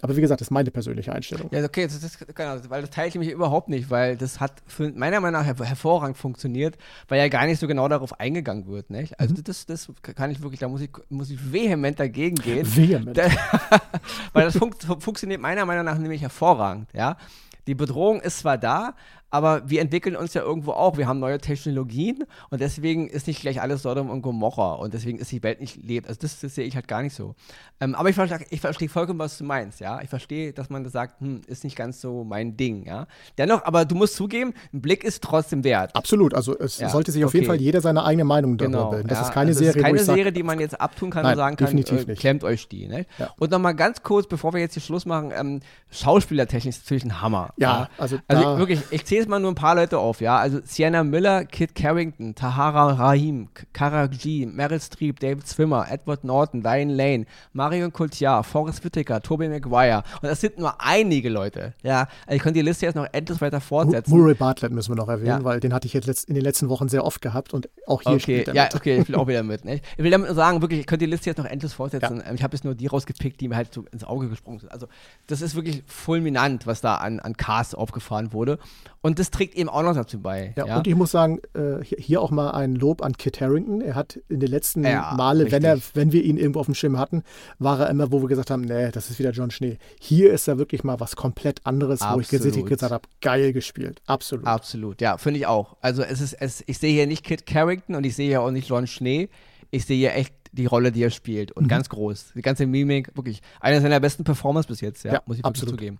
Aber 0.00 0.16
wie 0.16 0.20
gesagt, 0.20 0.40
das 0.40 0.46
ist 0.46 0.52
meine 0.52 0.70
persönliche 0.70 1.12
Einstellung. 1.12 1.48
Ja, 1.50 1.64
okay, 1.64 1.88
das, 1.88 1.98
das, 1.98 2.18
genau, 2.18 2.56
weil 2.68 2.82
das 2.82 2.90
teile 2.90 3.08
ich 3.08 3.16
mich 3.16 3.30
überhaupt 3.32 3.68
nicht, 3.68 3.90
weil 3.90 4.16
das 4.16 4.38
hat 4.38 4.62
meiner 4.78 5.18
Meinung 5.18 5.40
nach 5.40 5.44
her 5.44 5.56
hervorragend 5.58 6.16
funktioniert, 6.16 6.78
weil 7.08 7.18
ja 7.18 7.26
gar 7.26 7.46
nicht 7.46 7.58
so 7.58 7.66
genau 7.66 7.88
darauf 7.88 8.20
eingegangen 8.20 8.67
wird. 8.68 8.90
Nicht? 8.90 9.18
Also 9.18 9.34
das, 9.42 9.66
das 9.66 9.90
kann 10.02 10.30
ich 10.30 10.40
wirklich, 10.42 10.60
da 10.60 10.68
muss 10.68 10.80
ich, 10.80 10.90
muss 11.08 11.30
ich 11.30 11.52
vehement 11.52 11.98
dagegen 11.98 12.36
gehen. 12.36 12.66
Vehement. 12.76 13.16
Da- 13.16 13.30
weil 14.32 14.44
das 14.44 14.56
funkt, 14.56 14.84
funktioniert 15.00 15.40
meiner 15.40 15.64
Meinung 15.64 15.84
nach 15.84 15.98
nämlich 15.98 16.22
hervorragend, 16.22 16.88
ja. 16.92 17.16
Die 17.66 17.74
Bedrohung 17.74 18.20
ist 18.20 18.38
zwar 18.38 18.56
da, 18.56 18.94
aber 19.30 19.68
wir 19.68 19.80
entwickeln 19.80 20.16
uns 20.16 20.34
ja 20.34 20.42
irgendwo 20.42 20.72
auch. 20.72 20.96
Wir 20.96 21.06
haben 21.06 21.20
neue 21.20 21.38
Technologien 21.38 22.24
und 22.50 22.60
deswegen 22.60 23.08
ist 23.08 23.26
nicht 23.26 23.40
gleich 23.40 23.60
alles 23.60 23.82
Sodom 23.82 24.10
und 24.10 24.22
Gomorra 24.22 24.74
und 24.74 24.94
deswegen 24.94 25.18
ist 25.18 25.30
die 25.32 25.42
Welt 25.42 25.60
nicht 25.60 25.76
lebt. 25.84 26.08
Also 26.08 26.20
das, 26.22 26.40
das 26.40 26.54
sehe 26.54 26.64
ich 26.64 26.74
halt 26.76 26.88
gar 26.88 27.02
nicht 27.02 27.14
so. 27.14 27.34
Ähm, 27.80 27.94
aber 27.94 28.08
ich 28.08 28.14
verstehe, 28.14 28.46
ich 28.50 28.60
verstehe 28.60 28.88
vollkommen, 28.88 29.18
was 29.18 29.38
du 29.38 29.44
meinst, 29.44 29.80
ja. 29.80 30.00
Ich 30.02 30.08
verstehe, 30.08 30.52
dass 30.52 30.70
man 30.70 30.88
sagt, 30.88 31.20
hm, 31.20 31.42
ist 31.46 31.64
nicht 31.64 31.76
ganz 31.76 32.00
so 32.00 32.24
mein 32.24 32.56
Ding, 32.56 32.86
ja. 32.86 33.06
Dennoch, 33.36 33.64
aber 33.64 33.84
du 33.84 33.94
musst 33.94 34.16
zugeben, 34.16 34.54
ein 34.72 34.80
Blick 34.80 35.04
ist 35.04 35.22
trotzdem 35.22 35.64
wert. 35.64 35.94
Absolut, 35.94 36.34
also 36.34 36.58
es 36.58 36.78
Ja, 36.78 36.88
sollte 36.88 37.12
sich 37.12 37.24
auf 37.24 37.34
jeden. 37.34 37.46
Fall 37.46 37.60
jeder 37.60 37.80
seine 37.80 38.04
eigene 38.04 38.24
Meinung 38.24 38.56
darüber 38.56 38.78
Genau. 38.78 38.90
bilden. 38.90 39.08
Das 39.08 39.18
ja. 39.18 39.24
ist 39.26 39.32
keine 39.32 39.48
also 39.48 39.60
Serie, 39.60 39.76
ist 39.76 39.82
keine 39.82 39.98
ich 39.98 40.04
sag, 40.04 40.16
Serie, 40.16 40.32
die 40.32 40.42
man 40.42 40.58
jetzt 40.60 40.80
abtun 40.80 41.10
kann 41.10 41.22
Nein, 41.22 41.32
und 41.32 41.36
sagen 41.38 41.56
kann, 41.56 41.78
äh, 41.78 42.14
klemmt 42.14 42.44
euch 42.44 42.68
die. 42.68 42.86
Ne? 42.88 43.06
Ja. 43.18 43.30
Und 43.38 43.50
nochmal 43.50 43.74
ganz 43.74 44.02
kurz, 44.02 44.26
bevor 44.26 44.52
wir 44.52 44.60
jetzt 44.60 44.74
hier 44.74 44.82
Schluss 44.82 45.06
machen, 45.06 45.32
ähm, 45.36 45.60
schauspielertechnisch 45.90 46.76
ist 46.76 46.84
natürlich 46.84 47.04
ein 47.04 47.20
Hammer. 47.20 47.52
Ja, 47.56 47.88
also 47.98 48.18
Also 48.28 48.52
ich, 48.52 48.58
wirklich, 48.58 48.80
ich 48.90 49.04
zähle 49.04 49.17
jetzt 49.18 49.28
mal 49.28 49.38
nur 49.38 49.50
ein 49.52 49.54
paar 49.54 49.74
Leute 49.74 49.98
auf, 49.98 50.20
ja. 50.20 50.36
Also 50.38 50.60
Sienna 50.64 51.04
Miller, 51.04 51.44
Kit 51.44 51.74
Carrington, 51.74 52.34
Tahara 52.34 52.92
Rahim, 52.94 53.48
Kara 53.72 54.06
G, 54.06 54.46
Meryl 54.46 54.80
Streep, 54.80 55.20
David 55.20 55.46
Swimmer, 55.46 55.86
Edward 55.90 56.24
Norton, 56.24 56.62
Diane 56.62 56.92
Lane, 56.92 57.26
Marion 57.52 57.92
Cotillard, 57.92 58.46
Forrest 58.46 58.84
Whitaker, 58.84 59.20
Tobey 59.20 59.48
Maguire. 59.48 60.02
Und 60.22 60.28
das 60.28 60.40
sind 60.40 60.58
nur 60.58 60.74
einige 60.80 61.28
Leute, 61.28 61.74
ja. 61.82 62.08
Also 62.26 62.36
ich 62.36 62.42
könnte 62.42 62.58
die 62.60 62.64
Liste 62.64 62.86
jetzt 62.86 62.94
noch 62.94 63.06
endlos 63.12 63.40
weiter 63.40 63.60
fortsetzen. 63.60 64.10
Murray 64.16 64.34
Bartlett 64.34 64.72
müssen 64.72 64.90
wir 64.92 64.96
noch 64.96 65.08
erwähnen, 65.08 65.26
Ja. 65.40 65.44
weil 65.44 65.60
den 65.60 65.72
hatte 65.74 65.86
ich 65.86 65.92
jetzt 65.92 66.28
in 66.28 66.34
den 66.34 66.44
letzten 66.44 66.68
Wochen 66.68 66.88
sehr 66.88 67.04
oft 67.04 67.20
gehabt 67.20 67.52
und 67.54 67.68
auch 67.86 68.02
hier 68.02 68.12
Okay, 68.12 68.20
spielt 68.20 68.48
er 68.48 68.54
ja, 68.54 68.64
mit. 68.64 68.74
okay, 68.74 68.98
ich 69.00 69.08
will 69.08 69.16
auch 69.16 69.26
wieder 69.28 69.42
mit. 69.42 69.64
Ne? 69.64 69.80
Ich 69.96 70.02
will 70.04 70.10
damit 70.10 70.26
nur 70.28 70.34
sagen, 70.36 70.60
wirklich, 70.60 70.80
ich 70.80 70.86
könnte 70.86 71.04
die 71.04 71.10
Liste 71.10 71.30
jetzt 71.30 71.38
noch 71.38 71.44
endlos 71.46 71.72
fortsetzen. 71.72 72.22
Ähm, 72.26 72.34
Ich 72.34 72.42
habe 72.42 72.54
jetzt 72.54 72.64
nur 72.64 72.74
die 72.74 72.86
rausgepickt, 72.86 73.40
die 73.40 73.48
mir 73.48 73.56
halt 73.56 73.72
so 73.72 73.84
ins 73.92 74.04
Auge 74.04 74.28
gesprungen 74.28 74.60
sind. 74.60 74.70
Also, 74.72 74.86
das 75.26 75.40
ist 75.40 75.54
wirklich 75.54 75.82
fulminant, 75.86 76.66
was 76.66 76.80
da 76.80 76.96
an, 76.96 77.20
an 77.20 77.36
Cast 77.36 77.76
aufgefahren 77.76 78.32
wurde. 78.32 78.58
Und 79.00 79.07
das 79.16 79.30
trägt 79.30 79.54
eben 79.54 79.68
auch 79.68 79.82
noch 79.84 79.94
dazu 79.94 80.20
bei. 80.20 80.52
Ja, 80.56 80.66
Ja, 80.66 80.76
und 80.78 80.88
ich 80.88 80.96
muss 80.96 81.12
sagen, 81.12 81.38
äh, 81.54 81.84
hier- 81.84 82.20
auch 82.20 82.32
mal 82.32 82.50
ein 82.50 82.74
Lob 82.74 83.00
an 83.04 83.12
Kit 83.12 83.40
Harrington. 83.40 83.80
Er 83.80 83.94
hat 83.94 84.18
in 84.28 84.40
den 84.40 84.48
letzten 84.50 84.82
Ja, 84.84 85.14
Male, 85.16 85.52
wenn, 85.52 85.62
er, 85.62 85.78
wenn 85.94 86.10
wir 86.10 86.24
ihn 86.24 86.36
irgendwo 86.36 86.58
auf 86.58 86.66
dem 86.66 86.74
Schirm 86.74 86.98
hatten, 86.98 87.22
war 87.60 87.78
er 87.78 87.90
immer, 87.90 88.10
wo 88.10 88.20
wir 88.20 88.28
gesagt 88.28 88.50
haben, 88.50 88.62
nee, 88.62 88.90
das 88.90 89.08
ist 89.10 89.20
wieder 89.20 89.30
John 89.30 89.52
Schnee. 89.52 89.78
Hier 90.00 90.32
ist 90.32 90.48
er 90.48 90.58
wirklich 90.58 90.82
mal 90.82 90.98
was 90.98 91.14
komplett 91.14 91.60
anderes, 91.64 92.00
wo 92.00 92.18
ich 92.18 92.26
gese- 92.28 92.48
Absolut. 92.48 92.68
gesagt 92.68 92.92
habe, 92.92 93.08
geil 93.20 93.52
gespielt. 93.52 94.02
Absolut. 94.06 94.46
Absolut, 94.46 95.00
ja, 95.00 95.16
finde 95.18 95.38
ich 95.38 95.46
auch. 95.46 95.76
Also, 95.80 96.02
es 96.02 96.20
ist, 96.20 96.32
es, 96.34 96.64
ich 96.66 96.78
sehe 96.78 96.92
hier 96.92 97.06
nicht 97.06 97.22
Kit 97.24 97.46
Carrington 97.46 97.94
und 97.94 98.04
ich 98.04 98.16
sehe 98.16 98.26
hier 98.28 98.42
auch 98.42 98.50
nicht 98.50 98.70
Ron 98.72 98.86
Schnee. 98.88 99.28
Ich 99.70 99.84
sehe 99.84 99.98
hier 99.98 100.14
echt 100.14 100.37
die 100.52 100.66
Rolle, 100.66 100.92
die 100.92 101.02
er 101.02 101.10
spielt. 101.10 101.50
Mhm. 101.50 101.62
Und 101.62 101.68
ganz 101.68 101.88
groß. 101.88 102.32
Die 102.34 102.42
ganze 102.42 102.66
Mimik, 102.66 103.16
wirklich. 103.16 103.40
Eine 103.60 103.80
seiner 103.80 104.00
besten 104.00 104.24
Performances 104.24 104.66
bis 104.68 104.80
jetzt, 104.80 105.04
ja, 105.04 105.14
Ja, 105.14 105.22
muss 105.26 105.38
ich 105.38 105.44
absolut. 105.44 105.74
zugeben. 105.76 105.98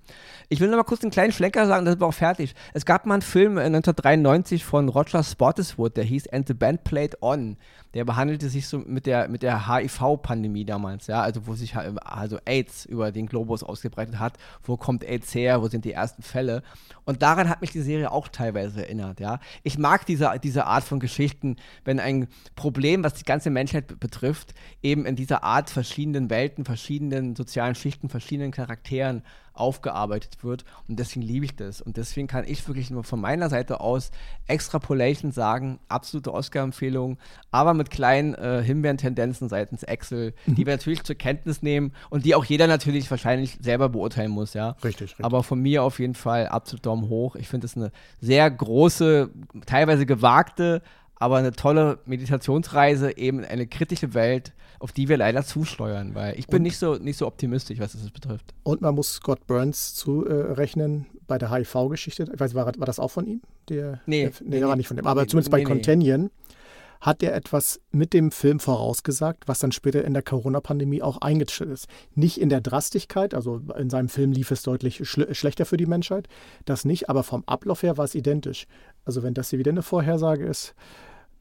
Ich 0.49 0.61
will 0.61 0.69
noch 0.69 0.77
mal 0.77 0.85
kurz 0.85 1.03
einen 1.03 1.11
kleinen 1.11 1.33
Schlenker 1.33 1.67
sagen, 1.67 1.85
das 1.85 1.95
ist 1.95 1.99
aber 2.01 2.09
auch 2.09 2.15
fertig. 2.15 2.55
Es 2.75 2.85
gab 2.85 3.07
mal 3.07 3.15
einen 3.15 3.23
Film 3.23 3.59
äh, 3.59 3.63
1993 3.63 4.65
von 4.65 4.89
Roger 4.89 5.23
Spottiswoode, 5.23 5.95
der 5.95 6.05
hieß 6.05 6.29
And 6.29 6.47
the 6.49 6.55
Band 6.55 6.85
Played 6.85 7.23
On. 7.23 7.57
Der 7.95 8.05
behandelte 8.05 8.49
sich 8.49 8.69
so 8.69 8.79
mit 8.79 9.07
der, 9.07 9.29
mit 9.29 9.43
der 9.43 9.67
HIV-Pandemie 9.67 10.65
damals, 10.65 11.07
ja, 11.07 11.23
also 11.23 11.47
wo 11.47 11.55
sich 11.55 11.75
also 11.77 12.39
AIDS 12.45 12.85
über 12.85 13.13
den 13.13 13.27
Globus 13.27 13.63
ausgebreitet 13.63 14.19
hat. 14.19 14.37
Wo 14.63 14.77
kommt 14.77 15.05
AIDS 15.05 15.35
her? 15.35 15.63
Wo 15.63 15.69
sind 15.69 15.85
die 15.85 15.93
ersten 15.93 16.23
Fälle? 16.23 16.63
Und 17.05 17.23
daran 17.23 17.49
hat 17.49 17.63
mich 17.63 17.71
die 17.71 17.81
Serie 17.81 18.11
auch 18.13 18.29
teilweise 18.29 18.83
erinnert, 18.83 19.21
ja. 19.21 19.41
Ich 19.63 19.79
mag 19.79 20.05
diese, 20.05 20.33
diese 20.43 20.67
Art 20.67 20.85
von 20.85 21.01
Geschichten, 21.01 21.57
wenn 21.85 21.99
ein 21.99 22.29
Problem, 22.57 23.03
was 23.05 23.15
die 23.15 23.25
ganze 23.25 23.49
Menschheit 23.51 23.87
be- 23.87 23.97
betrifft, 23.97 24.55
eben 24.83 25.07
in 25.07 25.17
dieser 25.17 25.43
Art 25.43 25.71
verschiedenen 25.71 26.29
Welten, 26.31 26.65
verschiedenen 26.65 27.37
sozialen 27.37 27.75
Schichten, 27.75 28.09
verschiedenen 28.11 28.51
Charakteren 28.51 29.23
aufgearbeitet 29.59 30.43
wird. 30.43 30.65
Und 30.89 30.99
deswegen 30.99 31.23
liebe 31.23 31.45
ich 31.45 31.57
das. 31.57 31.81
Und 31.81 31.97
deswegen 31.97 32.27
kann 32.27 32.45
ich 32.47 32.67
wirklich 32.69 32.91
nur 32.91 33.05
von 33.05 33.21
meiner 33.21 33.49
Seite 33.49 33.81
aus 33.81 34.11
Extrapolation 34.47 35.33
sagen, 35.33 35.79
absolute 35.89 36.33
Oscar-Empfehlung, 36.33 37.19
aber 37.51 37.75
mit 37.75 37.91
kleinen 37.91 38.35
äh, 38.35 38.63
Himbeeren-Tendenzen 38.63 39.49
seitens 39.49 39.83
Excel, 39.83 40.35
die 40.47 40.67
wir 40.67 40.75
natürlich 40.75 41.03
zur 41.03 41.17
Kenntnis 41.17 41.63
nehmen 41.63 41.93
und 42.11 42.25
die 42.25 42.35
auch 42.35 42.45
jeder 42.45 42.67
natürlich 42.67 43.11
wahrscheinlich 43.11 43.59
selber 43.61 43.89
beurteilen 43.89 44.31
muss, 44.31 44.55
ja. 44.55 44.71
Richtig, 44.85 45.11
richtig. 45.11 45.25
Aber 45.25 45.43
von 45.43 45.61
mir 45.61 45.83
auf 45.83 45.99
jeden 45.99 46.15
Fall 46.15 46.49
absolut 46.49 46.87
Daumen 46.87 47.09
hoch. 47.09 47.37
Ich 47.37 47.49
finde 47.49 47.67
es 47.67 47.77
eine 47.77 47.91
sehr 48.21 48.51
große, 48.51 49.31
teilweise 49.67 50.07
gewagte, 50.07 50.83
aber 51.19 51.37
eine 51.37 51.53
tolle 51.53 51.99
Meditationsreise 52.07 53.17
eben 53.17 53.41
in 53.41 53.45
eine 53.47 53.67
kritische 53.67 54.15
Welt, 54.15 54.53
auf 54.79 54.93
die 54.93 55.09
wir 55.09 55.17
leider 55.17 55.43
zusteuern, 55.45 56.15
weil 56.15 56.39
ich 56.39 56.47
bin 56.47 56.59
Und- 56.59 56.63
nicht 56.63 56.79
so, 56.79 56.95
nicht 56.95 57.17
so 57.17 57.27
optimistisch, 57.27 57.79
was 57.81 57.93
das 57.93 58.11
betrifft. 58.11 58.55
Und 58.63 58.81
man 58.81 58.95
muss 58.95 59.15
Scott 59.15 59.47
Burns 59.47 59.95
zurechnen 59.95 61.07
bei 61.27 61.39
der 61.39 61.51
HIV-Geschichte. 61.51 62.31
Ich 62.33 62.39
weiß, 62.41 62.55
war, 62.55 62.67
war 62.67 62.87
das 62.87 62.99
auch 63.01 63.11
von 63.11 63.27
ihm? 63.27 63.41
Der, 63.69 64.01
Nee, 64.07 64.25
der, 64.31 64.33
nee, 64.45 64.59
der 64.61 64.69
war 64.69 64.77
nee. 64.77 64.81
nicht 64.81 64.89
von 64.89 64.97
dem. 64.97 65.07
Aber 65.07 65.23
Nee, 65.23 65.27
zumindest 65.29 65.51
bei 65.51 65.59
nee, 65.59 65.65
nee. 65.65 65.71
Contention 65.71 66.31
hat 67.01 67.23
er 67.23 67.35
etwas 67.37 67.81
mit 67.93 68.13
dem 68.13 68.33
Film 68.33 68.59
vorausgesagt, 68.59 69.47
was 69.47 69.61
dann 69.61 69.71
später 69.71 70.05
in 70.05 70.15
der 70.15 70.23
Corona-Pandemie 70.23 71.01
auch 71.01 71.19
eingetreten 71.21 71.71
ist. 71.71 71.87
Nicht 72.17 72.41
in 72.41 72.49
der 72.49 72.61
Drastigkeit, 72.61 73.35
also 73.35 73.61
in 73.79 73.89
seinem 73.89 74.09
Film 74.09 74.33
lief 74.33 74.51
es 74.51 74.63
deutlich 74.65 75.09
schl 75.09 75.33
schlechter 75.33 75.65
für 75.65 75.77
die 75.77 75.87
Menschheit, 75.87 76.27
das 76.65 76.85
nicht, 76.85 77.09
aber 77.09 77.23
vom 77.23 77.45
Ablauf 77.47 77.85
her 77.85 77.99
war 77.99 78.05
es 78.05 78.17
identisch. 78.17 78.67
Also 79.05 79.23
wenn 79.23 79.33
das 79.35 79.51
hier 79.51 79.61
wieder 79.61 79.71
eine 79.71 79.83
Vorhersage 79.83 80.45
ist, 80.45 80.75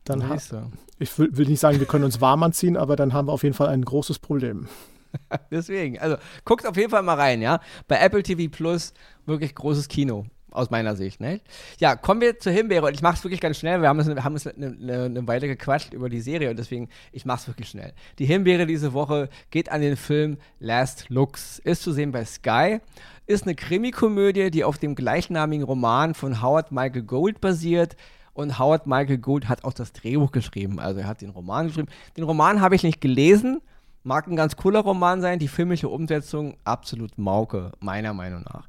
dann 0.10 0.28
ha 0.28 0.38
Siehst 0.38 0.54
du. 0.54 0.72
ich 1.00 1.18
will, 1.18 1.36
will 1.36 1.48
nicht 1.48 1.60
sagen, 1.60 1.80
wir 1.80 1.88
können 1.88 2.04
uns 2.04 2.22
warm 2.22 2.44
anziehen, 2.44 2.78
aber 2.78 2.96
dann 2.96 3.14
haben 3.14 3.28
wir 3.28 3.34
auf 3.34 3.44
jeden 3.44 3.56
Fall 3.56 3.68
ein 3.68 3.84
großes 3.84 4.20
Problem. 4.20 4.68
Deswegen, 5.52 6.00
also 6.00 6.18
guckt 6.46 6.68
auf 6.68 6.78
jeden 6.78 6.90
Fall 6.90 7.04
mal 7.04 7.16
rein, 7.16 7.42
ja. 7.42 7.60
Bei 7.88 8.00
Apple 8.00 8.24
TV 8.24 8.52
Plus 8.52 8.94
wirklich 9.26 9.56
großes 9.56 9.88
Kino 9.88 10.26
aus 10.52 10.70
meiner 10.70 10.96
Sicht. 10.96 11.22
Ne? 11.22 11.42
Ja, 11.80 11.96
kommen 11.96 12.22
wir 12.22 12.40
zur 12.40 12.52
Himbeere 12.52 12.88
und 12.88 12.94
ich 12.94 13.02
mache 13.02 13.16
es 13.18 13.24
wirklich 13.24 13.40
ganz 13.42 13.58
schnell. 13.58 13.82
Wir 13.82 13.90
haben 13.90 14.00
es, 14.00 14.08
haben 14.08 14.36
es 14.36 14.48
eine, 14.48 14.68
eine, 14.68 15.04
eine, 15.04 15.28
Weile 15.28 15.48
gequatscht 15.48 15.94
über 15.94 16.10
die 16.10 16.22
Serie 16.22 16.50
und 16.50 16.58
deswegen, 16.58 16.90
ich 17.12 17.26
mache 17.26 17.42
es 17.42 17.48
wirklich 17.48 17.70
schnell. 17.70 17.94
Die 18.20 18.26
Himbeere 18.26 18.66
diese 18.66 18.94
Woche 18.94 19.30
geht 19.52 19.72
an 19.72 19.82
den 19.82 19.96
Film 19.96 20.38
Last 20.60 21.10
Looks. 21.10 21.60
Ist 21.60 21.84
zu 21.84 21.92
sehen 21.92 22.12
bei 22.12 22.26
Sky. 22.26 22.80
Ist 23.28 23.44
eine 23.44 23.56
Krimikomödie, 23.56 24.52
die 24.52 24.64
auf 24.64 24.78
dem 24.78 24.96
gleichnamigen 24.96 25.66
Roman 25.66 26.14
von 26.14 26.42
Howard 26.42 26.72
Michael 26.72 27.04
Gold 27.04 27.42
basiert. 27.42 27.96
Und 28.38 28.60
Howard 28.60 28.86
Michael 28.86 29.18
Gould 29.18 29.50
hat 29.50 29.64
auch 29.64 29.74
das 29.74 29.94
Drehbuch 29.94 30.32
geschrieben. 30.32 30.80
Also 30.80 31.00
er 31.00 31.08
hat 31.08 31.22
den 31.22 31.32
Roman 31.32 31.66
geschrieben. 31.66 31.88
Den 32.18 32.24
Roman 32.24 32.62
habe 32.62 32.76
ich 32.76 32.84
nicht 32.84 33.02
gelesen. 33.02 33.62
Mag 34.04 34.28
ein 34.28 34.36
ganz 34.36 34.56
cooler 34.56 34.82
Roman 34.82 35.22
sein. 35.22 35.40
Die 35.40 35.48
filmische 35.48 35.90
Umsetzung 35.90 36.56
absolut 36.64 37.18
Mauke, 37.18 37.72
meiner 37.80 38.14
Meinung 38.14 38.44
nach. 38.44 38.68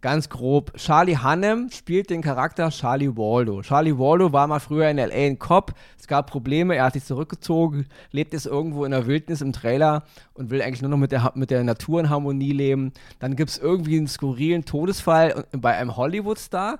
Ganz 0.00 0.30
grob. 0.30 0.72
Charlie 0.78 1.18
Hannem 1.18 1.68
spielt 1.70 2.08
den 2.08 2.22
Charakter 2.22 2.70
Charlie 2.70 3.14
Waldo. 3.14 3.60
Charlie 3.60 3.98
Waldo 3.98 4.32
war 4.32 4.46
mal 4.46 4.58
früher 4.58 4.88
in 4.88 4.96
L.A. 4.96 5.26
ein 5.26 5.38
Cop. 5.38 5.74
Es 5.98 6.06
gab 6.06 6.30
Probleme, 6.30 6.76
er 6.76 6.84
hat 6.84 6.94
sich 6.94 7.04
zurückgezogen, 7.04 7.88
lebt 8.12 8.32
jetzt 8.32 8.46
irgendwo 8.46 8.86
in 8.86 8.92
der 8.92 9.06
Wildnis 9.06 9.42
im 9.42 9.52
Trailer 9.52 10.04
und 10.32 10.48
will 10.48 10.62
eigentlich 10.62 10.80
nur 10.80 10.90
noch 10.90 10.96
mit 10.96 11.12
der, 11.12 11.32
mit 11.34 11.50
der 11.50 11.62
Natur 11.62 12.00
in 12.00 12.08
Harmonie 12.08 12.52
leben. 12.52 12.94
Dann 13.18 13.36
gibt 13.36 13.50
es 13.50 13.58
irgendwie 13.58 13.98
einen 13.98 14.08
skurrilen 14.08 14.64
Todesfall 14.64 15.44
bei 15.52 15.76
einem 15.76 15.98
Hollywood-Star. 15.98 16.78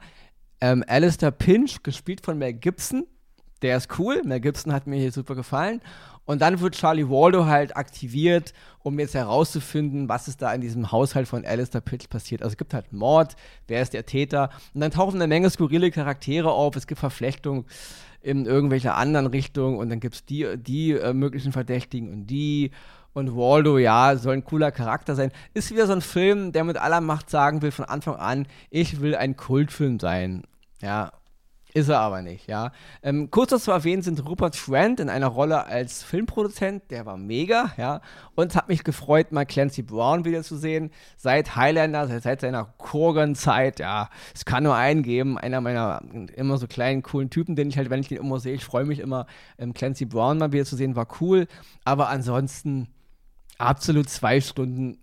Ähm, 0.60 0.84
Alistair 0.86 1.30
Pinch, 1.30 1.82
gespielt 1.82 2.24
von 2.24 2.38
Mel 2.38 2.52
Gibson. 2.52 3.06
Der 3.62 3.76
ist 3.76 3.98
cool. 3.98 4.22
Mel 4.24 4.40
Gibson 4.40 4.72
hat 4.72 4.86
mir 4.86 4.98
hier 4.98 5.12
super 5.12 5.34
gefallen. 5.34 5.80
Und 6.24 6.40
dann 6.42 6.60
wird 6.60 6.76
Charlie 6.76 7.08
Waldo 7.08 7.46
halt 7.46 7.76
aktiviert, 7.76 8.52
um 8.84 8.98
jetzt 8.98 9.14
herauszufinden, 9.14 10.08
was 10.08 10.28
ist 10.28 10.40
da 10.40 10.52
in 10.54 10.60
diesem 10.60 10.92
Haushalt 10.92 11.26
von 11.26 11.44
Alistair 11.44 11.80
Pitch 11.80 12.08
passiert. 12.08 12.42
Also 12.42 12.52
es 12.52 12.56
gibt 12.56 12.72
halt 12.72 12.92
Mord, 12.92 13.34
wer 13.66 13.82
ist 13.82 13.94
der 13.94 14.06
Täter. 14.06 14.50
Und 14.72 14.80
dann 14.80 14.92
tauchen 14.92 15.16
eine 15.16 15.26
Menge 15.26 15.50
skurrile 15.50 15.90
Charaktere 15.90 16.52
auf, 16.52 16.76
es 16.76 16.86
gibt 16.86 17.00
Verflechtungen 17.00 17.64
in 18.22 18.46
irgendwelche 18.46 18.94
anderen 18.94 19.26
Richtungen 19.26 19.78
und 19.78 19.88
dann 19.88 19.98
gibt 19.98 20.14
es 20.14 20.24
die, 20.24 20.56
die 20.56 20.92
äh, 20.92 21.12
möglichen 21.12 21.52
Verdächtigen 21.52 22.12
und 22.12 22.26
die. 22.26 22.70
Und 23.12 23.34
Waldo, 23.34 23.76
ja, 23.78 24.16
soll 24.16 24.34
ein 24.34 24.44
cooler 24.44 24.70
Charakter 24.70 25.16
sein. 25.16 25.32
Ist 25.52 25.72
wieder 25.72 25.88
so 25.88 25.92
ein 25.94 26.00
Film, 26.00 26.52
der 26.52 26.62
mit 26.62 26.76
aller 26.76 27.00
Macht 27.00 27.28
sagen 27.28 27.60
will 27.60 27.72
von 27.72 27.86
Anfang 27.86 28.14
an, 28.14 28.46
ich 28.70 29.00
will 29.00 29.16
ein 29.16 29.36
Kultfilm 29.36 29.98
sein. 29.98 30.44
Ja, 30.80 31.12
ist 31.72 31.88
er 31.88 32.00
aber 32.00 32.20
nicht, 32.22 32.48
ja. 32.48 32.72
Ähm, 33.02 33.30
kurz 33.30 33.62
zu 33.62 33.70
erwähnen 33.70 34.02
sind 34.02 34.24
Rupert 34.26 34.56
Trent 34.56 34.98
in 34.98 35.08
einer 35.08 35.28
Rolle 35.28 35.66
als 35.66 36.02
Filmproduzent, 36.02 36.90
der 36.90 37.06
war 37.06 37.16
mega, 37.16 37.72
ja. 37.76 38.00
Und 38.34 38.56
hat 38.56 38.68
mich 38.68 38.82
gefreut, 38.82 39.30
mal 39.30 39.46
Clancy 39.46 39.82
Brown 39.82 40.24
wiederzusehen. 40.24 40.90
Seit 41.16 41.54
Highlander, 41.54 42.08
seit, 42.08 42.24
seit 42.24 42.40
seiner 42.40 42.64
Kurgan-Zeit, 42.78 43.78
ja. 43.78 44.10
Es 44.34 44.44
kann 44.44 44.64
nur 44.64 44.74
einen 44.74 45.02
geben, 45.02 45.38
einer 45.38 45.60
meiner 45.60 46.02
immer 46.34 46.58
so 46.58 46.66
kleinen, 46.66 47.02
coolen 47.02 47.30
Typen, 47.30 47.54
den 47.54 47.68
ich 47.68 47.76
halt, 47.76 47.90
wenn 47.90 48.00
ich 48.00 48.08
den 48.08 48.18
immer 48.18 48.40
sehe, 48.40 48.54
ich 48.54 48.64
freue 48.64 48.84
mich 48.84 48.98
immer, 48.98 49.26
ähm, 49.56 49.72
Clancy 49.72 50.06
Brown 50.06 50.38
mal 50.38 50.52
wiederzusehen, 50.52 50.96
war 50.96 51.06
cool. 51.20 51.46
Aber 51.84 52.08
ansonsten 52.08 52.88
absolut 53.58 54.08
zwei 54.08 54.40
Stunden, 54.40 54.98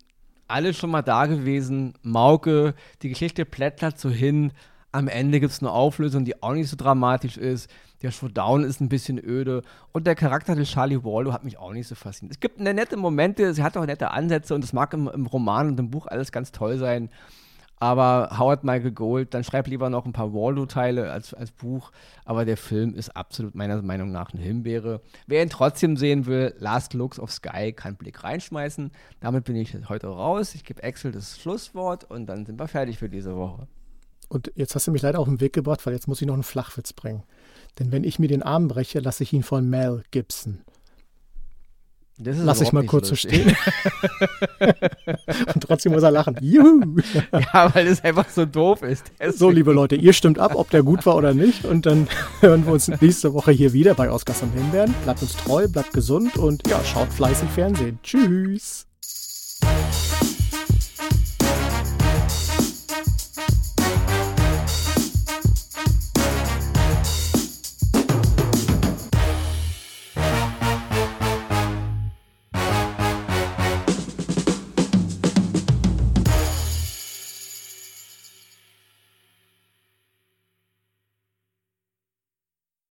alle 0.50 0.74
schon 0.74 0.90
mal 0.90 1.02
da 1.02 1.28
gewesen. 1.28 1.94
Mauke, 2.02 2.74
die 3.02 3.10
Geschichte 3.10 3.46
plättert 3.46 4.00
so 4.00 4.10
hin 4.10 4.52
am 4.98 5.08
Ende 5.08 5.40
gibt 5.40 5.52
es 5.52 5.62
eine 5.62 5.72
Auflösung, 5.72 6.26
die 6.26 6.42
auch 6.42 6.54
nicht 6.54 6.70
so 6.70 6.76
dramatisch 6.76 7.38
ist. 7.38 7.70
Der 8.02 8.10
Showdown 8.10 8.64
ist 8.64 8.82
ein 8.82 8.90
bisschen 8.90 9.24
öde. 9.24 9.62
Und 9.92 10.08
der 10.08 10.16
Charakter 10.16 10.56
des 10.56 10.70
Charlie 10.70 11.04
Waldo 11.04 11.34
hat 11.34 11.44
mich 11.44 11.60
auch 11.60 11.72
nicht 11.72 11.88
so 11.88 11.94
fasziniert. 11.94 12.34
Es 12.36 12.40
gibt 12.40 12.60
eine 12.60 12.74
nette 12.74 12.98
Momente, 12.98 13.54
sie 13.54 13.62
hat 13.62 13.78
auch 13.78 13.86
nette 13.86 14.10
Ansätze 14.10 14.56
und 14.56 14.64
es 14.64 14.74
mag 14.74 14.92
im, 14.94 15.08
im 15.08 15.28
Roman 15.28 15.68
und 15.68 15.80
im 15.80 15.92
Buch 15.92 16.08
alles 16.08 16.32
ganz 16.32 16.52
toll 16.52 16.80
sein. 16.80 17.12
Aber 17.80 18.40
Howard 18.40 18.64
Michael 18.64 18.92
Gold, 18.92 19.36
dann 19.36 19.44
schreib 19.44 19.68
lieber 19.68 19.92
noch 19.92 20.08
ein 20.08 20.14
paar 20.14 20.34
Waldo-Teile 20.34 21.12
als, 21.12 21.36
als 21.36 21.52
Buch. 21.52 21.92
Aber 22.26 22.44
der 22.44 22.58
Film 22.58 22.96
ist 22.96 23.16
absolut 23.16 23.54
meiner 23.54 23.80
Meinung 23.84 24.12
nach 24.12 24.34
eine 24.34 24.42
Himbeere. 24.42 25.02
Wer 25.28 25.44
ihn 25.44 25.52
trotzdem 25.52 25.96
sehen 25.96 26.26
will, 26.26 26.56
Last 26.58 26.96
Looks 26.96 27.20
of 27.20 27.32
Sky 27.32 27.72
kann 27.74 27.96
Blick 27.96 28.24
reinschmeißen. 28.24 28.90
Damit 29.20 29.44
bin 29.44 29.56
ich 29.56 29.78
heute 29.90 30.08
raus. 30.08 30.56
Ich 30.56 30.64
gebe 30.64 30.84
Axel 30.84 31.12
das 31.12 31.40
Schlusswort 31.40 32.04
und 32.06 32.26
dann 32.26 32.48
sind 32.48 32.60
wir 32.60 32.68
fertig 32.68 32.98
für 32.98 33.10
diese 33.10 33.36
Woche. 33.36 33.68
Und 34.30 34.52
jetzt 34.56 34.76
hast 34.76 34.88
du 34.88 34.92
mich 34.92 35.02
leider 35.02 35.20
auf 35.20 35.28
den 35.28 35.42
Weg 35.42 35.54
gebracht, 35.54 35.86
weil 35.86 35.94
jetzt 35.94 36.08
muss 36.08 36.22
ich 36.22 36.28
noch 36.28 36.34
einen 36.34 36.44
Flachwitz 36.44 36.94
bringen. 36.94 37.24
Denn 37.80 37.92
wenn 37.92 38.04
ich 38.04 38.20
mir 38.20 38.28
den 38.28 38.44
Arm 38.44 38.68
breche, 38.68 39.00
lasse 39.00 39.24
ich 39.24 39.34
ihn 39.34 39.44
von 39.44 39.70
Mel 39.70 40.04
Gibson. 40.12 40.62
Lass 42.20 42.62
ich 42.62 42.72
mal 42.72 42.84
kurz 42.84 43.10
so 43.10 43.16
stehen. 43.16 43.56
Und 45.54 45.62
trotzdem 45.62 45.92
muss 45.92 46.02
er 46.02 46.10
lachen. 46.12 46.36
Juhu! 46.42 46.98
Ja, 47.54 47.74
weil 47.76 47.86
es 47.88 48.04
einfach 48.04 48.28
so 48.30 48.46
doof 48.46 48.82
ist. 48.82 49.06
Deswegen. 49.20 49.38
So, 49.38 49.50
liebe 49.52 49.72
Leute, 49.72 49.96
ihr 49.96 50.14
stimmt 50.14 50.40
ab, 50.40 50.56
ob 50.56 50.70
der 50.72 50.82
gut 50.82 51.06
war 51.06 51.16
oder 51.16 51.34
nicht. 51.34 51.66
Und 51.66 51.86
dann 51.86 52.08
hören 52.40 52.66
wir 52.66 52.74
uns 52.74 52.88
nächste 52.88 53.34
Woche 53.34 53.52
hier 53.52 53.74
wieder 53.74 53.94
bei 53.94 54.10
Oscars 54.10 54.42
und 54.42 54.52
Himbeeren. 54.54 54.94
Bleibt 55.04 55.22
uns 55.22 55.36
treu, 55.36 55.68
bleibt 55.68 55.94
gesund 55.94 56.38
und 56.38 56.68
ja, 56.68 56.84
schaut 56.84 57.14
fleißig 57.14 57.50
Fernsehen. 57.50 58.00
Tschüss! 58.02 58.87